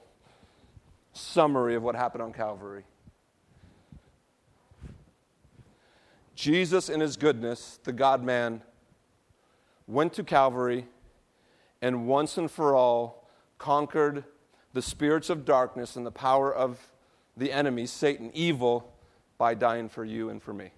summary 1.15 1.75
of 1.75 1.83
what 1.83 1.95
happened 1.95 2.23
on 2.23 2.33
Calvary. 2.33 2.85
Jesus, 6.35 6.89
in 6.89 7.01
his 7.01 7.17
goodness, 7.17 7.79
the 7.85 7.93
God 7.93 8.23
man, 8.23 8.63
went 9.87 10.13
to 10.15 10.25
Calvary 10.25 10.87
and 11.81 12.07
once 12.07 12.37
and 12.37 12.51
for 12.51 12.75
all 12.75 13.29
conquered 13.59 14.25
the 14.73 14.83
spirits 14.83 15.31
of 15.31 15.45
darkness 15.45 15.97
and 15.97 16.05
the 16.05 16.11
power 16.11 16.55
of 16.55 16.93
the 17.37 17.51
enemy, 17.51 17.87
Satan, 17.87 18.31
evil, 18.35 18.93
by 19.39 19.55
dying 19.55 19.89
for 19.89 20.05
you 20.05 20.29
and 20.29 20.43
for 20.43 20.53
me. 20.53 20.71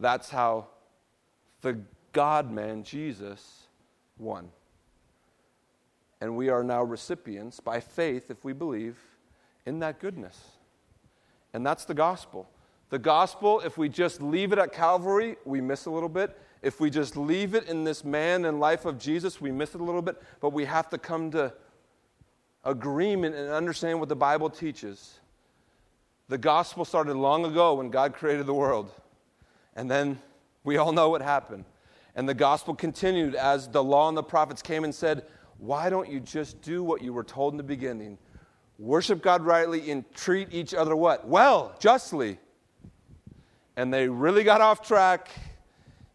That's 0.00 0.30
how 0.30 0.68
the 1.60 1.78
God 2.12 2.50
man, 2.50 2.82
Jesus, 2.82 3.64
won. 4.18 4.48
And 6.20 6.36
we 6.36 6.48
are 6.48 6.64
now 6.64 6.82
recipients 6.82 7.60
by 7.60 7.80
faith, 7.80 8.30
if 8.30 8.44
we 8.44 8.52
believe, 8.52 8.98
in 9.66 9.78
that 9.80 10.00
goodness. 10.00 10.38
And 11.52 11.64
that's 11.64 11.84
the 11.84 11.94
gospel. 11.94 12.48
The 12.90 12.98
gospel, 12.98 13.60
if 13.60 13.78
we 13.78 13.88
just 13.88 14.20
leave 14.20 14.52
it 14.52 14.58
at 14.58 14.72
Calvary, 14.72 15.36
we 15.44 15.60
miss 15.60 15.86
a 15.86 15.90
little 15.90 16.08
bit. 16.08 16.36
If 16.62 16.80
we 16.80 16.90
just 16.90 17.16
leave 17.16 17.54
it 17.54 17.68
in 17.68 17.84
this 17.84 18.04
man 18.04 18.44
and 18.44 18.58
life 18.58 18.84
of 18.84 18.98
Jesus, 18.98 19.40
we 19.40 19.52
miss 19.52 19.74
it 19.74 19.80
a 19.80 19.84
little 19.84 20.02
bit. 20.02 20.20
But 20.40 20.52
we 20.52 20.64
have 20.64 20.90
to 20.90 20.98
come 20.98 21.30
to 21.32 21.52
agreement 22.64 23.34
and 23.34 23.50
understand 23.50 24.00
what 24.00 24.08
the 24.08 24.16
Bible 24.16 24.50
teaches. 24.50 25.20
The 26.28 26.38
gospel 26.38 26.84
started 26.84 27.14
long 27.14 27.44
ago 27.44 27.74
when 27.74 27.90
God 27.90 28.12
created 28.12 28.46
the 28.46 28.54
world. 28.54 28.90
And 29.76 29.90
then 29.90 30.20
we 30.64 30.76
all 30.76 30.92
know 30.92 31.10
what 31.10 31.22
happened. 31.22 31.64
And 32.14 32.28
the 32.28 32.34
gospel 32.34 32.74
continued 32.74 33.34
as 33.34 33.68
the 33.68 33.82
law 33.82 34.08
and 34.08 34.16
the 34.16 34.22
prophets 34.22 34.62
came 34.62 34.84
and 34.84 34.94
said, 34.94 35.24
why 35.60 35.90
don't 35.90 36.10
you 36.10 36.20
just 36.20 36.62
do 36.62 36.82
what 36.82 37.02
you 37.02 37.12
were 37.12 37.22
told 37.22 37.52
in 37.52 37.58
the 37.58 37.62
beginning? 37.62 38.16
Worship 38.78 39.20
God 39.20 39.42
rightly 39.42 39.90
and 39.90 40.10
treat 40.14 40.48
each 40.52 40.72
other 40.72 40.96
what? 40.96 41.28
Well, 41.28 41.74
justly. 41.78 42.38
And 43.76 43.92
they 43.92 44.08
really 44.08 44.42
got 44.42 44.62
off 44.62 44.80
track. 44.80 45.28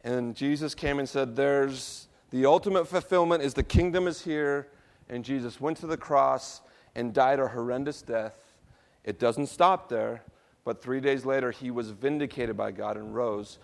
And 0.03 0.35
Jesus 0.35 0.73
came 0.73 0.97
and 0.97 1.07
said, 1.07 1.35
There's 1.35 2.07
the 2.31 2.47
ultimate 2.47 2.87
fulfillment 2.87 3.43
is 3.43 3.53
the 3.53 3.63
kingdom 3.63 4.07
is 4.07 4.21
here. 4.21 4.67
And 5.09 5.23
Jesus 5.23 5.61
went 5.61 5.77
to 5.77 5.87
the 5.87 5.97
cross 5.97 6.61
and 6.95 7.13
died 7.13 7.39
a 7.39 7.47
horrendous 7.47 8.01
death. 8.01 8.55
It 9.03 9.19
doesn't 9.19 9.47
stop 9.47 9.89
there, 9.89 10.23
but 10.65 10.81
three 10.81 10.99
days 10.99 11.25
later, 11.25 11.51
he 11.51 11.71
was 11.71 11.91
vindicated 11.91 12.57
by 12.57 12.71
God 12.71 12.97
and 12.97 13.15
rose, 13.15 13.59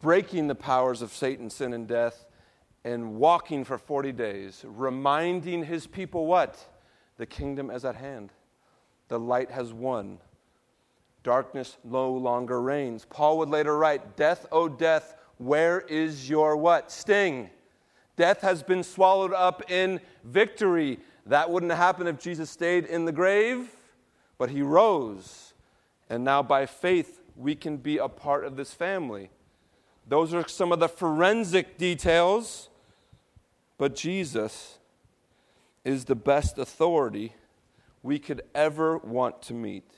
breaking 0.00 0.48
the 0.48 0.54
powers 0.56 1.02
of 1.02 1.12
Satan, 1.12 1.48
sin, 1.48 1.72
and 1.72 1.86
death 1.86 2.26
and 2.84 3.16
walking 3.16 3.64
for 3.64 3.78
40 3.78 4.12
days, 4.12 4.62
reminding 4.66 5.64
his 5.64 5.86
people 5.86 6.26
what? 6.26 6.62
The 7.16 7.26
kingdom 7.26 7.70
is 7.70 7.84
at 7.84 7.96
hand. 7.96 8.30
The 9.08 9.18
light 9.18 9.50
has 9.50 9.72
won. 9.72 10.18
Darkness 11.22 11.78
no 11.82 12.12
longer 12.12 12.60
reigns. 12.60 13.06
Paul 13.08 13.38
would 13.38 13.48
later 13.48 13.76
write, 13.78 14.16
Death, 14.16 14.46
O 14.52 14.68
death, 14.68 15.16
where 15.38 15.80
is 15.80 16.28
your 16.28 16.56
what? 16.56 16.92
Sting. 16.92 17.48
Death 18.16 18.42
has 18.42 18.62
been 18.62 18.82
swallowed 18.82 19.32
up 19.32 19.70
in 19.70 20.00
victory. 20.22 21.00
That 21.26 21.50
wouldn't 21.50 21.72
happen 21.72 22.06
if 22.06 22.18
Jesus 22.18 22.50
stayed 22.50 22.84
in 22.84 23.06
the 23.06 23.12
grave, 23.12 23.70
but 24.36 24.50
he 24.50 24.60
rose. 24.60 25.53
And 26.08 26.24
now 26.24 26.42
by 26.42 26.66
faith, 26.66 27.20
we 27.36 27.54
can 27.54 27.76
be 27.76 27.98
a 27.98 28.08
part 28.08 28.44
of 28.44 28.56
this 28.56 28.72
family. 28.72 29.30
Those 30.06 30.34
are 30.34 30.46
some 30.46 30.70
of 30.70 30.80
the 30.80 30.88
forensic 30.88 31.78
details 31.78 32.68
but 33.76 33.94
Jesus 33.94 34.78
is 35.84 36.04
the 36.04 36.14
best 36.14 36.58
authority 36.58 37.34
we 38.02 38.18
could 38.18 38.42
ever 38.54 38.98
want 38.98 39.42
to 39.42 39.54
meet. 39.54 39.90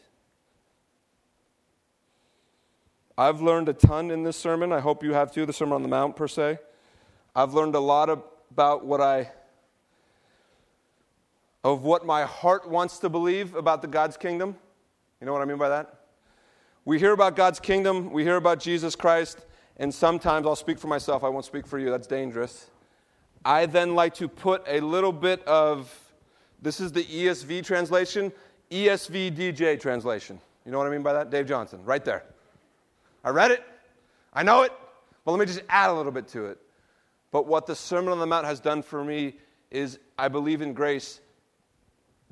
I've 3.18 3.40
learned 3.40 3.68
a 3.68 3.72
ton 3.72 4.10
in 4.10 4.24
this 4.24 4.36
sermon. 4.36 4.72
I 4.72 4.80
hope 4.80 5.02
you 5.02 5.14
have 5.14 5.32
too, 5.32 5.46
the 5.46 5.52
Sermon 5.52 5.74
on 5.74 5.82
the 5.82 5.88
Mount, 5.88 6.16
per 6.16 6.28
se. 6.28 6.58
I've 7.34 7.54
learned 7.54 7.74
a 7.74 7.80
lot 7.80 8.10
about 8.10 8.84
what 8.84 9.00
I, 9.00 9.30
of 11.64 11.82
what 11.82 12.04
my 12.04 12.24
heart 12.24 12.68
wants 12.68 12.98
to 12.98 13.08
believe 13.08 13.54
about 13.54 13.82
the 13.82 13.88
God's 13.88 14.16
kingdom. 14.16 14.56
You 15.20 15.26
know 15.26 15.32
what 15.32 15.42
I 15.42 15.46
mean 15.46 15.58
by 15.58 15.70
that? 15.70 15.95
We 16.86 17.00
hear 17.00 17.12
about 17.12 17.34
God's 17.34 17.58
kingdom, 17.58 18.12
we 18.12 18.22
hear 18.22 18.36
about 18.36 18.60
Jesus 18.60 18.94
Christ, 18.94 19.44
and 19.76 19.92
sometimes 19.92 20.46
I'll 20.46 20.54
speak 20.54 20.78
for 20.78 20.86
myself, 20.86 21.24
I 21.24 21.28
won't 21.28 21.44
speak 21.44 21.66
for 21.66 21.80
you, 21.80 21.90
that's 21.90 22.06
dangerous. 22.06 22.70
I 23.44 23.66
then 23.66 23.96
like 23.96 24.14
to 24.14 24.28
put 24.28 24.62
a 24.68 24.78
little 24.78 25.12
bit 25.12 25.42
of, 25.48 25.92
this 26.62 26.78
is 26.78 26.92
the 26.92 27.02
ESV 27.02 27.64
translation, 27.64 28.32
ESV 28.70 29.36
DJ 29.36 29.78
translation. 29.78 30.38
You 30.64 30.70
know 30.70 30.78
what 30.78 30.86
I 30.86 30.90
mean 30.90 31.02
by 31.02 31.12
that? 31.12 31.28
Dave 31.28 31.48
Johnson, 31.48 31.80
right 31.84 32.04
there. 32.04 32.22
I 33.24 33.30
read 33.30 33.50
it, 33.50 33.64
I 34.32 34.44
know 34.44 34.62
it, 34.62 34.72
but 35.24 35.32
let 35.32 35.40
me 35.40 35.46
just 35.46 35.62
add 35.68 35.90
a 35.90 35.92
little 35.92 36.12
bit 36.12 36.28
to 36.28 36.46
it. 36.46 36.58
But 37.32 37.48
what 37.48 37.66
the 37.66 37.74
Sermon 37.74 38.12
on 38.12 38.20
the 38.20 38.26
Mount 38.26 38.46
has 38.46 38.60
done 38.60 38.80
for 38.80 39.04
me 39.04 39.34
is 39.72 39.98
I 40.16 40.28
believe 40.28 40.62
in 40.62 40.72
grace 40.72 41.20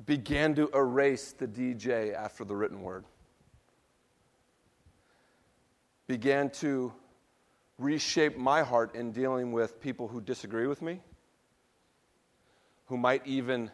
began 0.05 0.55
to 0.55 0.69
erase 0.73 1.33
the 1.33 1.45
DJ 1.45 2.13
after 2.13 2.45
the 2.45 2.55
written 2.55 2.81
word. 2.81 3.03
Began 6.07 6.49
to 6.51 6.93
reshape 7.77 8.37
my 8.37 8.61
heart 8.61 8.95
in 8.95 9.11
dealing 9.11 9.51
with 9.51 9.81
people 9.81 10.07
who 10.07 10.21
disagree 10.21 10.67
with 10.67 10.81
me, 10.81 11.01
who 12.85 12.97
might 12.97 13.25
even 13.25 13.71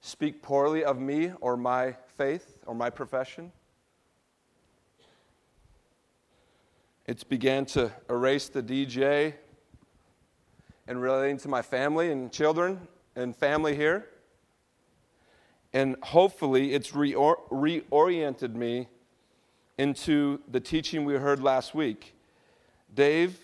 speak 0.00 0.42
poorly 0.42 0.82
of 0.82 0.98
me 0.98 1.32
or 1.40 1.56
my 1.56 1.96
faith 2.16 2.58
or 2.66 2.74
my 2.74 2.90
profession. 2.90 3.52
It's 7.06 7.24
began 7.24 7.66
to 7.66 7.92
erase 8.08 8.48
the 8.48 8.62
DJ 8.62 9.34
and 10.86 11.00
relating 11.00 11.38
to 11.38 11.48
my 11.48 11.62
family 11.62 12.10
and 12.10 12.32
children 12.32 12.88
and 13.14 13.34
family 13.36 13.76
here. 13.76 14.06
And 15.72 15.96
hopefully, 16.02 16.72
it's 16.72 16.92
reor- 16.92 17.48
reoriented 17.50 18.54
me 18.54 18.88
into 19.80 20.38
the 20.46 20.60
teaching 20.60 21.06
we 21.06 21.14
heard 21.14 21.42
last 21.42 21.74
week. 21.74 22.14
Dave, 22.94 23.38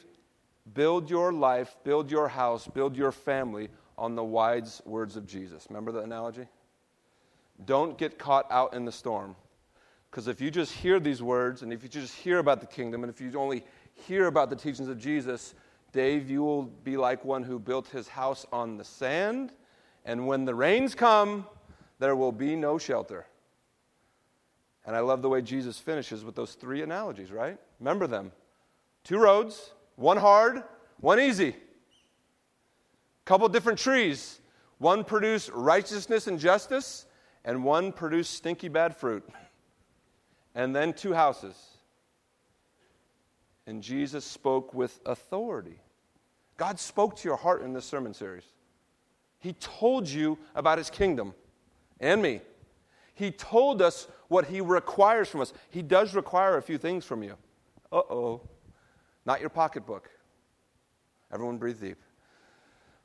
build 0.75 1.09
your 1.09 1.33
life, 1.33 1.75
build 1.83 2.11
your 2.11 2.29
house, 2.29 2.69
build 2.69 2.95
your 2.95 3.11
family 3.11 3.71
on 3.97 4.15
the 4.15 4.23
wise 4.23 4.83
words 4.85 5.17
of 5.17 5.27
Jesus. 5.27 5.65
Remember 5.71 5.93
the 5.93 6.01
analogy? 6.01 6.47
Don't 7.65 7.97
get 7.97 8.19
caught 8.19 8.47
out 8.53 8.75
in 8.75 8.85
the 8.85 8.93
storm. 8.93 9.35
Because 10.11 10.29
if 10.29 10.39
you 10.39 10.51
just 10.51 10.73
hear 10.73 11.01
these 11.01 11.23
words, 11.23 11.63
and 11.63 11.73
if 11.73 11.83
you 11.83 11.89
just 11.89 12.15
hear 12.15 12.39
about 12.39 12.61
the 12.61 12.67
kingdom, 12.67 13.03
and 13.03 13.11
if 13.11 13.19
you 13.19 13.33
only 13.39 13.65
hear 13.95 14.27
about 14.27 14.51
the 14.51 14.57
teachings 14.57 14.89
of 14.89 14.99
Jesus, 14.99 15.55
Dave, 15.93 16.29
you 16.29 16.43
will 16.43 16.65
be 16.65 16.99
like 16.99 17.25
one 17.25 17.45
who 17.45 17.59
built 17.59 17.89
his 17.89 18.09
house 18.09 18.45
on 18.53 18.77
the 18.77 18.85
sand, 18.85 19.53
and 20.05 20.27
when 20.27 20.45
the 20.45 20.55
rains 20.55 20.95
come, 20.95 21.47
there 21.99 22.15
will 22.15 22.31
be 22.31 22.57
no 22.57 22.77
shelter. 22.77 23.25
And 24.87 24.95
I 24.95 25.01
love 25.01 25.21
the 25.21 25.29
way 25.29 25.43
Jesus 25.43 25.79
finishes 25.79 26.25
with 26.25 26.37
those 26.37 26.55
three 26.55 26.83
analogies, 26.83 27.33
right? 27.33 27.59
Remember 27.81 28.07
them 28.07 28.33
two 29.05 29.19
roads, 29.19 29.73
one 29.97 30.17
hard, 30.17 30.63
one 31.01 31.21
easy. 31.21 31.57
Couple 33.25 33.49
different 33.49 33.79
trees. 33.79 34.41
One 34.79 35.05
produced 35.05 35.51
righteousness 35.53 36.27
and 36.27 36.39
justice, 36.39 37.07
and 37.45 37.65
one 37.65 37.93
produced 37.93 38.35
stinky 38.35 38.69
bad 38.69 38.97
fruit. 38.97 39.27
And 40.55 40.75
then 40.75 40.93
two 40.93 41.15
houses. 41.15 41.57
And 43.67 43.83
Jesus 43.83 44.25
spoke 44.25 44.75
with 44.75 45.01
authority. 45.07 45.81
God 46.57 46.79
spoke 46.79 47.17
to 47.17 47.29
your 47.29 47.37
heart 47.37 47.63
in 47.63 47.73
this 47.73 47.85
sermon 47.85 48.15
series. 48.15 48.45
He 49.39 49.55
told 49.55 50.09
you 50.09 50.39
about 50.55 50.79
his 50.79 50.89
kingdom 50.89 51.35
and 52.01 52.23
me. 52.23 52.41
He 53.15 53.31
told 53.31 53.83
us 53.83 54.09
what 54.29 54.47
he 54.47 54.61
requires 54.61 55.29
from 55.29 55.41
us. 55.41 55.53
He 55.71 55.83
does 55.83 56.15
require 56.15 56.57
a 56.57 56.63
few 56.63 56.79
things 56.79 57.05
from 57.05 57.23
you. 57.23 57.37
Uh 57.93 58.03
oh. 58.11 58.41
Not 59.25 59.41
your 59.41 59.51
pocketbook. 59.51 60.11
Everyone 61.33 61.59
breathe 61.59 61.81
deep. 61.81 61.99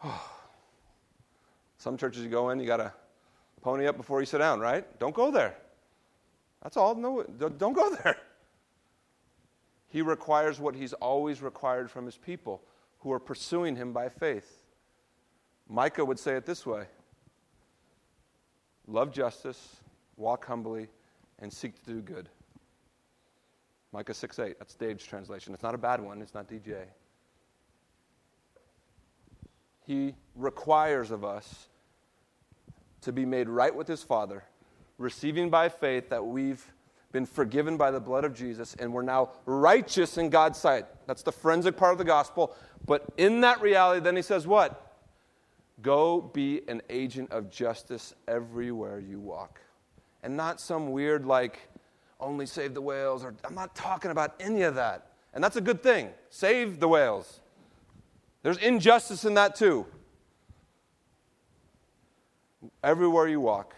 Oh. 0.03 0.29
Some 1.77 1.97
churches 1.97 2.23
you 2.23 2.29
go 2.29 2.51
in, 2.51 2.59
you 2.59 2.67
got 2.67 2.77
to 2.77 2.93
pony 3.63 3.87
up 3.87 3.97
before 3.97 4.19
you 4.19 4.27
sit 4.27 4.37
down, 4.37 4.59
right? 4.59 4.85
Don't 4.99 5.15
go 5.15 5.31
there. 5.31 5.55
That's 6.61 6.77
all. 6.77 6.93
No, 6.93 7.23
don't 7.23 7.73
go 7.73 7.95
there. 7.95 8.17
He 9.87 10.01
requires 10.01 10.59
what 10.59 10.75
he's 10.75 10.93
always 10.93 11.41
required 11.41 11.89
from 11.89 12.05
his 12.05 12.17
people 12.17 12.61
who 12.99 13.11
are 13.11 13.19
pursuing 13.19 13.75
him 13.75 13.93
by 13.93 14.09
faith. 14.09 14.63
Micah 15.67 16.05
would 16.05 16.19
say 16.19 16.35
it 16.35 16.45
this 16.45 16.65
way 16.65 16.85
Love 18.87 19.11
justice, 19.11 19.77
walk 20.17 20.45
humbly, 20.45 20.87
and 21.41 21.51
seek 21.51 21.83
to 21.83 21.91
do 21.91 22.01
good. 22.01 22.29
Micah 23.91 24.13
6 24.13 24.39
8. 24.39 24.59
That's 24.59 24.75
Dave's 24.75 25.03
translation. 25.03 25.53
It's 25.53 25.63
not 25.63 25.75
a 25.75 25.77
bad 25.77 25.99
one, 25.99 26.21
it's 26.21 26.33
not 26.33 26.47
DJ. 26.47 26.85
He 29.85 30.15
requires 30.35 31.11
of 31.11 31.25
us 31.25 31.67
to 33.01 33.11
be 33.11 33.25
made 33.25 33.49
right 33.49 33.75
with 33.75 33.87
his 33.87 34.03
Father, 34.03 34.43
receiving 34.97 35.49
by 35.49 35.67
faith 35.69 36.09
that 36.09 36.25
we've 36.25 36.63
been 37.11 37.25
forgiven 37.25 37.75
by 37.75 37.91
the 37.91 37.99
blood 37.99 38.23
of 38.23 38.33
Jesus, 38.33 38.75
and 38.79 38.93
we're 38.93 39.01
now 39.01 39.31
righteous 39.45 40.17
in 40.17 40.29
God's 40.29 40.57
sight. 40.57 40.85
That's 41.07 41.23
the 41.23 41.31
forensic 41.31 41.75
part 41.75 41.91
of 41.91 41.97
the 41.97 42.05
gospel. 42.05 42.55
But 42.85 43.05
in 43.17 43.41
that 43.41 43.61
reality, 43.61 44.01
then 44.01 44.15
he 44.15 44.21
says, 44.21 44.47
What? 44.47 44.87
Go 45.81 46.21
be 46.21 46.61
an 46.67 46.81
agent 46.89 47.31
of 47.31 47.49
justice 47.49 48.13
everywhere 48.27 48.99
you 48.99 49.19
walk. 49.19 49.59
And 50.23 50.37
not 50.37 50.59
some 50.59 50.91
weird, 50.91 51.25
like, 51.25 51.59
only 52.19 52.45
save 52.45 52.73
the 52.73 52.81
whales, 52.81 53.23
or 53.23 53.33
I'm 53.43 53.55
not 53.55 53.75
talking 53.75 54.11
about 54.11 54.35
any 54.39 54.61
of 54.61 54.75
that. 54.75 55.07
And 55.33 55.43
that's 55.43 55.55
a 55.55 55.61
good 55.61 55.81
thing. 55.81 56.09
Save 56.29 56.79
the 56.79 56.87
whales. 56.87 57.39
There's 58.43 58.57
injustice 58.57 59.25
in 59.25 59.33
that 59.35 59.55
too. 59.55 59.85
Everywhere 62.83 63.27
you 63.27 63.39
walk, 63.39 63.75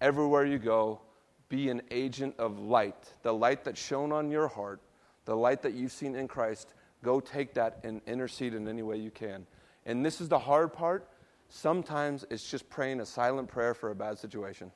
everywhere 0.00 0.46
you 0.46 0.58
go, 0.58 1.00
be 1.48 1.68
an 1.68 1.82
agent 1.90 2.34
of 2.38 2.58
light. 2.58 3.12
The 3.22 3.32
light 3.32 3.64
that 3.64 3.76
shone 3.76 4.12
on 4.12 4.30
your 4.30 4.48
heart, 4.48 4.80
the 5.24 5.36
light 5.36 5.62
that 5.62 5.74
you've 5.74 5.92
seen 5.92 6.14
in 6.14 6.28
Christ, 6.28 6.74
go 7.02 7.20
take 7.20 7.54
that 7.54 7.80
and 7.84 8.00
intercede 8.06 8.54
in 8.54 8.66
any 8.66 8.82
way 8.82 8.96
you 8.96 9.10
can. 9.10 9.46
And 9.84 10.04
this 10.04 10.20
is 10.20 10.28
the 10.28 10.38
hard 10.38 10.72
part. 10.72 11.08
Sometimes 11.48 12.24
it's 12.30 12.50
just 12.50 12.68
praying 12.70 13.00
a 13.00 13.06
silent 13.06 13.48
prayer 13.48 13.74
for 13.74 13.90
a 13.90 13.94
bad 13.94 14.18
situation 14.18 14.70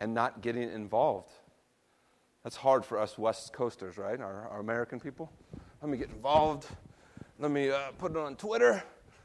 and 0.00 0.14
not 0.14 0.40
getting 0.40 0.70
involved. 0.70 1.30
That's 2.42 2.56
hard 2.56 2.84
for 2.84 2.98
us 2.98 3.18
West 3.18 3.52
Coasters, 3.52 3.98
right? 3.98 4.18
Our, 4.18 4.48
our 4.48 4.60
American 4.60 4.98
people. 4.98 5.30
Let 5.82 5.90
me 5.90 5.98
get 5.98 6.08
involved. 6.08 6.66
Let 7.38 7.50
me 7.50 7.70
uh, 7.70 7.92
put 7.98 8.12
it 8.12 8.16
on 8.16 8.36
Twitter 8.36 8.82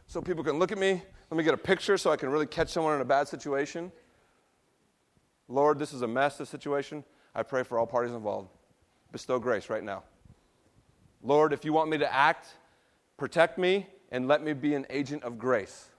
so 0.07 0.21
people 0.21 0.43
can 0.43 0.59
look 0.59 0.71
at 0.71 0.77
me. 0.77 1.01
Let 1.31 1.37
me 1.37 1.43
get 1.43 1.53
a 1.53 1.57
picture 1.57 1.97
so 1.97 2.11
I 2.11 2.17
can 2.17 2.29
really 2.29 2.45
catch 2.45 2.69
someone 2.69 2.93
in 2.95 3.01
a 3.01 3.05
bad 3.05 3.27
situation. 3.27 3.91
Lord, 5.47 5.79
this 5.79 5.93
is 5.93 6.01
a 6.01 6.07
mess, 6.07 6.37
this 6.37 6.49
situation. 6.49 7.03
I 7.33 7.43
pray 7.43 7.63
for 7.63 7.79
all 7.79 7.87
parties 7.87 8.13
involved. 8.13 8.49
Bestow 9.11 9.39
grace 9.39 9.69
right 9.69 9.83
now. 9.83 10.03
Lord, 11.23 11.53
if 11.53 11.65
you 11.65 11.73
want 11.73 11.89
me 11.89 11.97
to 11.97 12.13
act, 12.13 12.47
protect 13.17 13.57
me 13.57 13.87
and 14.11 14.27
let 14.27 14.43
me 14.43 14.53
be 14.53 14.75
an 14.75 14.85
agent 14.89 15.23
of 15.23 15.37
grace. 15.37 15.89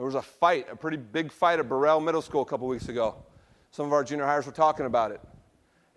There 0.00 0.06
was 0.06 0.14
a 0.14 0.22
fight, 0.22 0.66
a 0.72 0.76
pretty 0.76 0.96
big 0.96 1.30
fight 1.30 1.58
at 1.58 1.68
Borel 1.68 2.00
Middle 2.00 2.22
School 2.22 2.40
a 2.40 2.46
couple 2.46 2.66
weeks 2.66 2.88
ago. 2.88 3.16
Some 3.70 3.84
of 3.84 3.92
our 3.92 4.02
junior 4.02 4.24
hires 4.24 4.46
were 4.46 4.52
talking 4.52 4.86
about 4.86 5.10
it. 5.10 5.20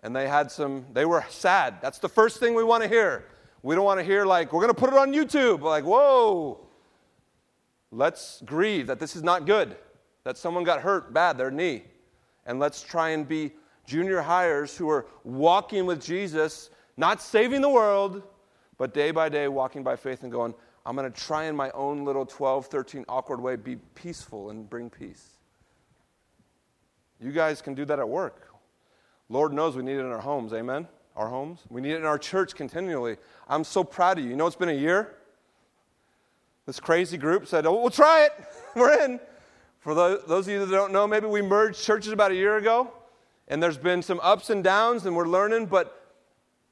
And 0.02 0.14
they 0.14 0.28
had 0.28 0.52
some, 0.52 0.84
they 0.92 1.06
were 1.06 1.24
sad. 1.30 1.76
That's 1.80 1.96
the 2.00 2.08
first 2.10 2.38
thing 2.38 2.52
we 2.52 2.64
want 2.64 2.82
to 2.82 2.88
hear. 2.90 3.24
We 3.62 3.74
don't 3.74 3.86
want 3.86 3.98
to 4.00 4.04
hear, 4.04 4.26
like, 4.26 4.52
we're 4.52 4.60
going 4.60 4.74
to 4.74 4.78
put 4.78 4.92
it 4.92 4.98
on 4.98 5.14
YouTube. 5.14 5.62
Like, 5.62 5.84
whoa. 5.84 6.66
Let's 7.90 8.42
grieve 8.44 8.88
that 8.88 9.00
this 9.00 9.16
is 9.16 9.22
not 9.22 9.46
good 9.46 9.74
that 10.24 10.36
someone 10.36 10.64
got 10.64 10.82
hurt 10.82 11.14
bad, 11.14 11.38
their 11.38 11.50
knee. 11.50 11.84
And 12.44 12.58
let's 12.58 12.82
try 12.82 13.08
and 13.08 13.26
be 13.26 13.52
junior 13.86 14.20
hires 14.20 14.76
who 14.76 14.90
are 14.90 15.06
walking 15.24 15.86
with 15.86 16.04
Jesus, 16.04 16.68
not 16.98 17.22
saving 17.22 17.62
the 17.62 17.70
world, 17.70 18.22
but 18.76 18.92
day 18.92 19.12
by 19.12 19.30
day 19.30 19.48
walking 19.48 19.82
by 19.82 19.96
faith 19.96 20.24
and 20.24 20.30
going, 20.30 20.52
I'm 20.86 20.96
going 20.96 21.10
to 21.10 21.20
try 21.20 21.44
in 21.44 21.56
my 21.56 21.70
own 21.70 22.04
little 22.04 22.26
12, 22.26 22.66
13 22.66 23.04
awkward 23.08 23.40
way 23.40 23.56
be 23.56 23.76
peaceful 23.94 24.50
and 24.50 24.68
bring 24.68 24.90
peace. 24.90 25.38
You 27.20 27.32
guys 27.32 27.62
can 27.62 27.74
do 27.74 27.84
that 27.86 27.98
at 27.98 28.08
work. 28.08 28.48
Lord 29.30 29.52
knows 29.52 29.76
we 29.76 29.82
need 29.82 29.96
it 29.96 30.00
in 30.00 30.06
our 30.06 30.20
homes, 30.20 30.52
amen? 30.52 30.86
Our 31.16 31.28
homes. 31.28 31.60
We 31.70 31.80
need 31.80 31.92
it 31.92 31.96
in 31.96 32.04
our 32.04 32.18
church 32.18 32.54
continually. 32.54 33.16
I'm 33.48 33.64
so 33.64 33.82
proud 33.82 34.18
of 34.18 34.24
you. 34.24 34.30
You 34.30 34.36
know 34.36 34.46
it's 34.46 34.56
been 34.56 34.68
a 34.68 34.72
year? 34.72 35.14
This 36.66 36.80
crazy 36.80 37.16
group 37.16 37.46
said, 37.46 37.66
oh, 37.66 37.80
we'll 37.80 37.90
try 37.90 38.24
it. 38.24 38.32
We're 38.76 39.04
in. 39.04 39.20
For 39.80 39.94
those 39.94 40.46
of 40.46 40.48
you 40.48 40.64
that 40.64 40.70
don't 40.70 40.92
know, 40.92 41.06
maybe 41.06 41.26
we 41.26 41.42
merged 41.42 41.82
churches 41.82 42.10
about 42.10 42.30
a 42.30 42.34
year 42.34 42.56
ago, 42.56 42.90
and 43.48 43.62
there's 43.62 43.76
been 43.76 44.00
some 44.00 44.18
ups 44.22 44.48
and 44.48 44.64
downs, 44.64 45.04
and 45.04 45.14
we're 45.14 45.28
learning, 45.28 45.66
but 45.66 46.16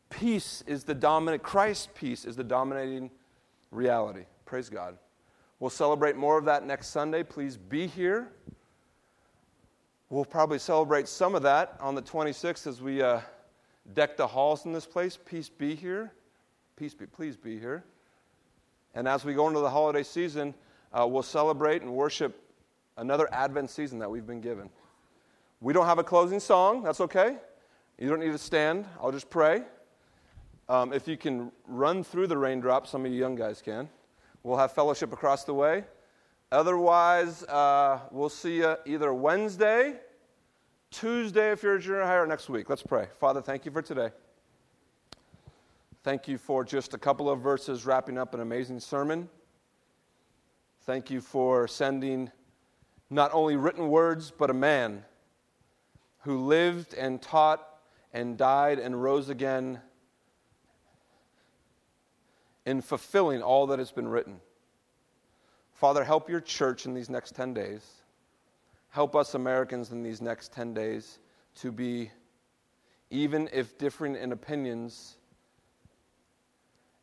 peace 0.09 0.64
is 0.66 0.85
the 0.85 0.94
dominant, 0.94 1.42
Christ's 1.42 1.88
peace 1.94 2.25
is 2.25 2.37
the 2.37 2.44
dominating 2.44 3.11
reality. 3.72 4.24
Praise 4.44 4.68
God. 4.68 4.96
We'll 5.58 5.70
celebrate 5.70 6.16
more 6.16 6.38
of 6.38 6.44
that 6.44 6.64
next 6.64 6.88
Sunday. 6.88 7.22
Please 7.24 7.56
be 7.56 7.88
here. 7.88 8.28
We'll 10.11 10.24
probably 10.24 10.58
celebrate 10.58 11.08
some 11.08 11.35
of 11.35 11.42
that 11.42 11.76
on 11.80 11.94
the 11.94 12.02
26th 12.02 12.66
as 12.66 12.82
we 12.82 13.02
uh, 13.02 13.20
deck 13.94 14.16
the 14.16 14.26
halls 14.26 14.66
in 14.66 14.72
this 14.72 14.87
place. 14.87 15.18
Peace 15.24 15.48
be 15.48 15.74
here. 15.74 16.12
Peace 16.76 16.94
be, 16.94 17.06
please 17.06 17.37
be 17.37 17.58
here. 17.58 17.85
And 18.94 19.08
as 19.08 19.24
we 19.24 19.32
go 19.32 19.48
into 19.48 19.61
the 19.61 19.70
holiday 19.70 20.02
season, 20.02 20.54
uh, 20.92 21.06
we'll 21.06 21.22
celebrate 21.22 21.80
and 21.80 21.92
worship 21.94 22.38
another 22.98 23.28
Advent 23.32 23.70
season 23.70 23.98
that 24.00 24.11
we've 24.11 24.26
been 24.26 24.42
given. 24.42 24.68
We 25.61 25.72
don't 25.72 25.87
have 25.87 25.98
a 25.98 26.04
closing 26.04 26.40
song. 26.40 26.82
That's 26.82 27.00
okay. 27.00 27.37
You 27.98 28.08
don't 28.08 28.20
need 28.20 28.32
to 28.32 28.38
stand. 28.38 28.85
I'll 29.00 29.12
just 29.12 29.30
pray. 29.30 29.62
Um, 30.72 30.94
if 30.94 31.06
you 31.06 31.18
can 31.18 31.52
run 31.66 32.02
through 32.02 32.28
the 32.28 32.38
raindrops, 32.38 32.88
some 32.88 33.04
of 33.04 33.12
you 33.12 33.18
young 33.18 33.35
guys 33.35 33.61
can. 33.61 33.90
We'll 34.42 34.56
have 34.56 34.72
fellowship 34.72 35.12
across 35.12 35.44
the 35.44 35.52
way. 35.52 35.85
Otherwise, 36.50 37.42
uh, 37.42 38.00
we'll 38.11 38.30
see 38.30 38.56
you 38.56 38.76
either 38.87 39.12
Wednesday, 39.12 39.96
Tuesday 40.90 41.50
if 41.50 41.62
you're 41.62 41.74
a 41.74 41.78
junior 41.78 42.04
high, 42.04 42.16
or 42.16 42.26
next 42.26 42.48
week. 42.48 42.70
Let's 42.70 42.82
pray. 42.82 43.08
Father, 43.20 43.42
thank 43.42 43.66
you 43.66 43.70
for 43.70 43.82
today. 43.82 44.08
Thank 46.04 46.26
you 46.26 46.38
for 46.38 46.64
just 46.64 46.94
a 46.94 46.98
couple 46.98 47.28
of 47.28 47.40
verses 47.40 47.85
wrapping 47.85 48.16
up 48.16 48.32
an 48.32 48.40
amazing 48.40 48.80
sermon. 48.80 49.28
Thank 50.87 51.11
you 51.11 51.20
for 51.20 51.68
sending 51.68 52.30
not 53.11 53.30
only 53.35 53.56
written 53.56 53.90
words, 53.90 54.30
but 54.30 54.48
a 54.48 54.54
man 54.54 55.04
who 56.20 56.38
lived 56.38 56.94
and 56.94 57.20
taught 57.20 57.62
and 58.14 58.38
died 58.38 58.78
and 58.78 59.02
rose 59.02 59.28
again 59.28 59.78
in 62.64 62.81
fulfilling 62.81 63.42
all 63.42 63.66
that 63.68 63.79
has 63.79 63.90
been 63.90 64.09
written. 64.09 64.40
Father, 65.72 66.05
help 66.05 66.29
your 66.29 66.40
church 66.40 66.87
in 66.87 66.94
these 66.94 67.11
next 67.11 67.35
10 67.35 67.55
days. 67.55 67.85
Help 68.90 69.16
us 69.16 69.35
Americans 69.35 69.90
in 69.90 70.03
these 70.03 70.20
next 70.20 70.53
10 70.53 70.75
days 70.75 71.18
to 71.57 71.72
be, 71.72 72.11
even 73.11 73.48
if 73.53 73.79
differing 73.79 74.14
in 74.14 74.33
opinions, 74.33 75.16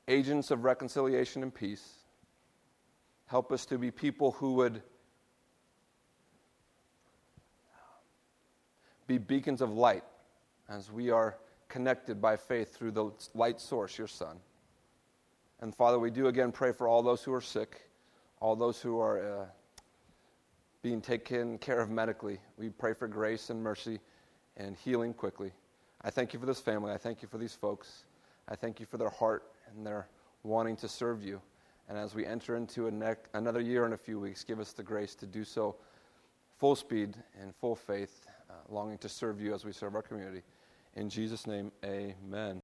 agents 0.07 0.51
of 0.51 0.63
reconciliation 0.63 1.43
and 1.43 1.53
peace. 1.53 1.95
Help 3.25 3.51
us 3.51 3.65
to 3.65 3.77
be 3.77 3.91
people 3.91 4.31
who 4.31 4.53
would 4.53 4.81
be 9.07 9.17
beacons 9.17 9.61
of 9.61 9.71
light 9.71 10.03
as 10.69 10.91
we 10.91 11.09
are 11.09 11.37
connected 11.67 12.21
by 12.21 12.37
faith 12.37 12.75
through 12.75 12.91
the 12.91 13.11
light 13.33 13.59
source, 13.59 13.97
your 13.97 14.07
Son. 14.07 14.39
And 15.61 15.75
Father, 15.75 15.99
we 15.99 16.09
do 16.09 16.27
again 16.27 16.51
pray 16.51 16.71
for 16.71 16.87
all 16.87 17.03
those 17.03 17.23
who 17.23 17.33
are 17.33 17.41
sick, 17.41 17.89
all 18.39 18.55
those 18.55 18.81
who 18.81 18.99
are 18.99 19.41
uh, 19.41 19.45
being 20.81 21.01
taken 21.01 21.57
care 21.57 21.81
of 21.81 21.89
medically. 21.89 22.39
We 22.57 22.69
pray 22.69 22.93
for 22.93 23.07
grace 23.07 23.49
and 23.49 23.61
mercy 23.61 23.99
and 24.55 24.77
healing 24.77 25.13
quickly. 25.13 25.51
I 26.01 26.11
thank 26.11 26.33
you 26.33 26.39
for 26.39 26.45
this 26.45 26.61
family. 26.61 26.93
I 26.93 26.97
thank 26.97 27.21
you 27.21 27.27
for 27.27 27.37
these 27.37 27.53
folks. 27.53 28.05
I 28.47 28.55
thank 28.55 28.79
you 28.79 28.85
for 28.85 28.97
their 28.97 29.09
heart 29.09 29.51
and 29.75 29.85
their 29.85 30.07
wanting 30.43 30.77
to 30.77 30.87
serve 30.87 31.23
you. 31.23 31.41
And 31.89 31.97
as 31.97 32.15
we 32.15 32.25
enter 32.25 32.55
into 32.55 32.89
ne- 32.89 33.15
another 33.33 33.59
year 33.59 33.85
in 33.85 33.93
a 33.93 33.97
few 33.97 34.19
weeks, 34.19 34.43
give 34.45 34.59
us 34.59 34.71
the 34.71 34.83
grace 34.83 35.15
to 35.15 35.25
do 35.25 35.43
so 35.43 35.75
full 36.57 36.75
speed 36.75 37.15
and 37.41 37.53
full 37.55 37.75
faith, 37.75 38.27
uh, 38.49 38.53
longing 38.69 38.97
to 38.99 39.09
serve 39.09 39.41
you 39.41 39.53
as 39.53 39.65
we 39.65 39.73
serve 39.73 39.95
our 39.95 40.01
community. 40.01 40.41
In 40.95 41.09
Jesus' 41.09 41.47
name, 41.47 41.71
amen. 41.83 42.57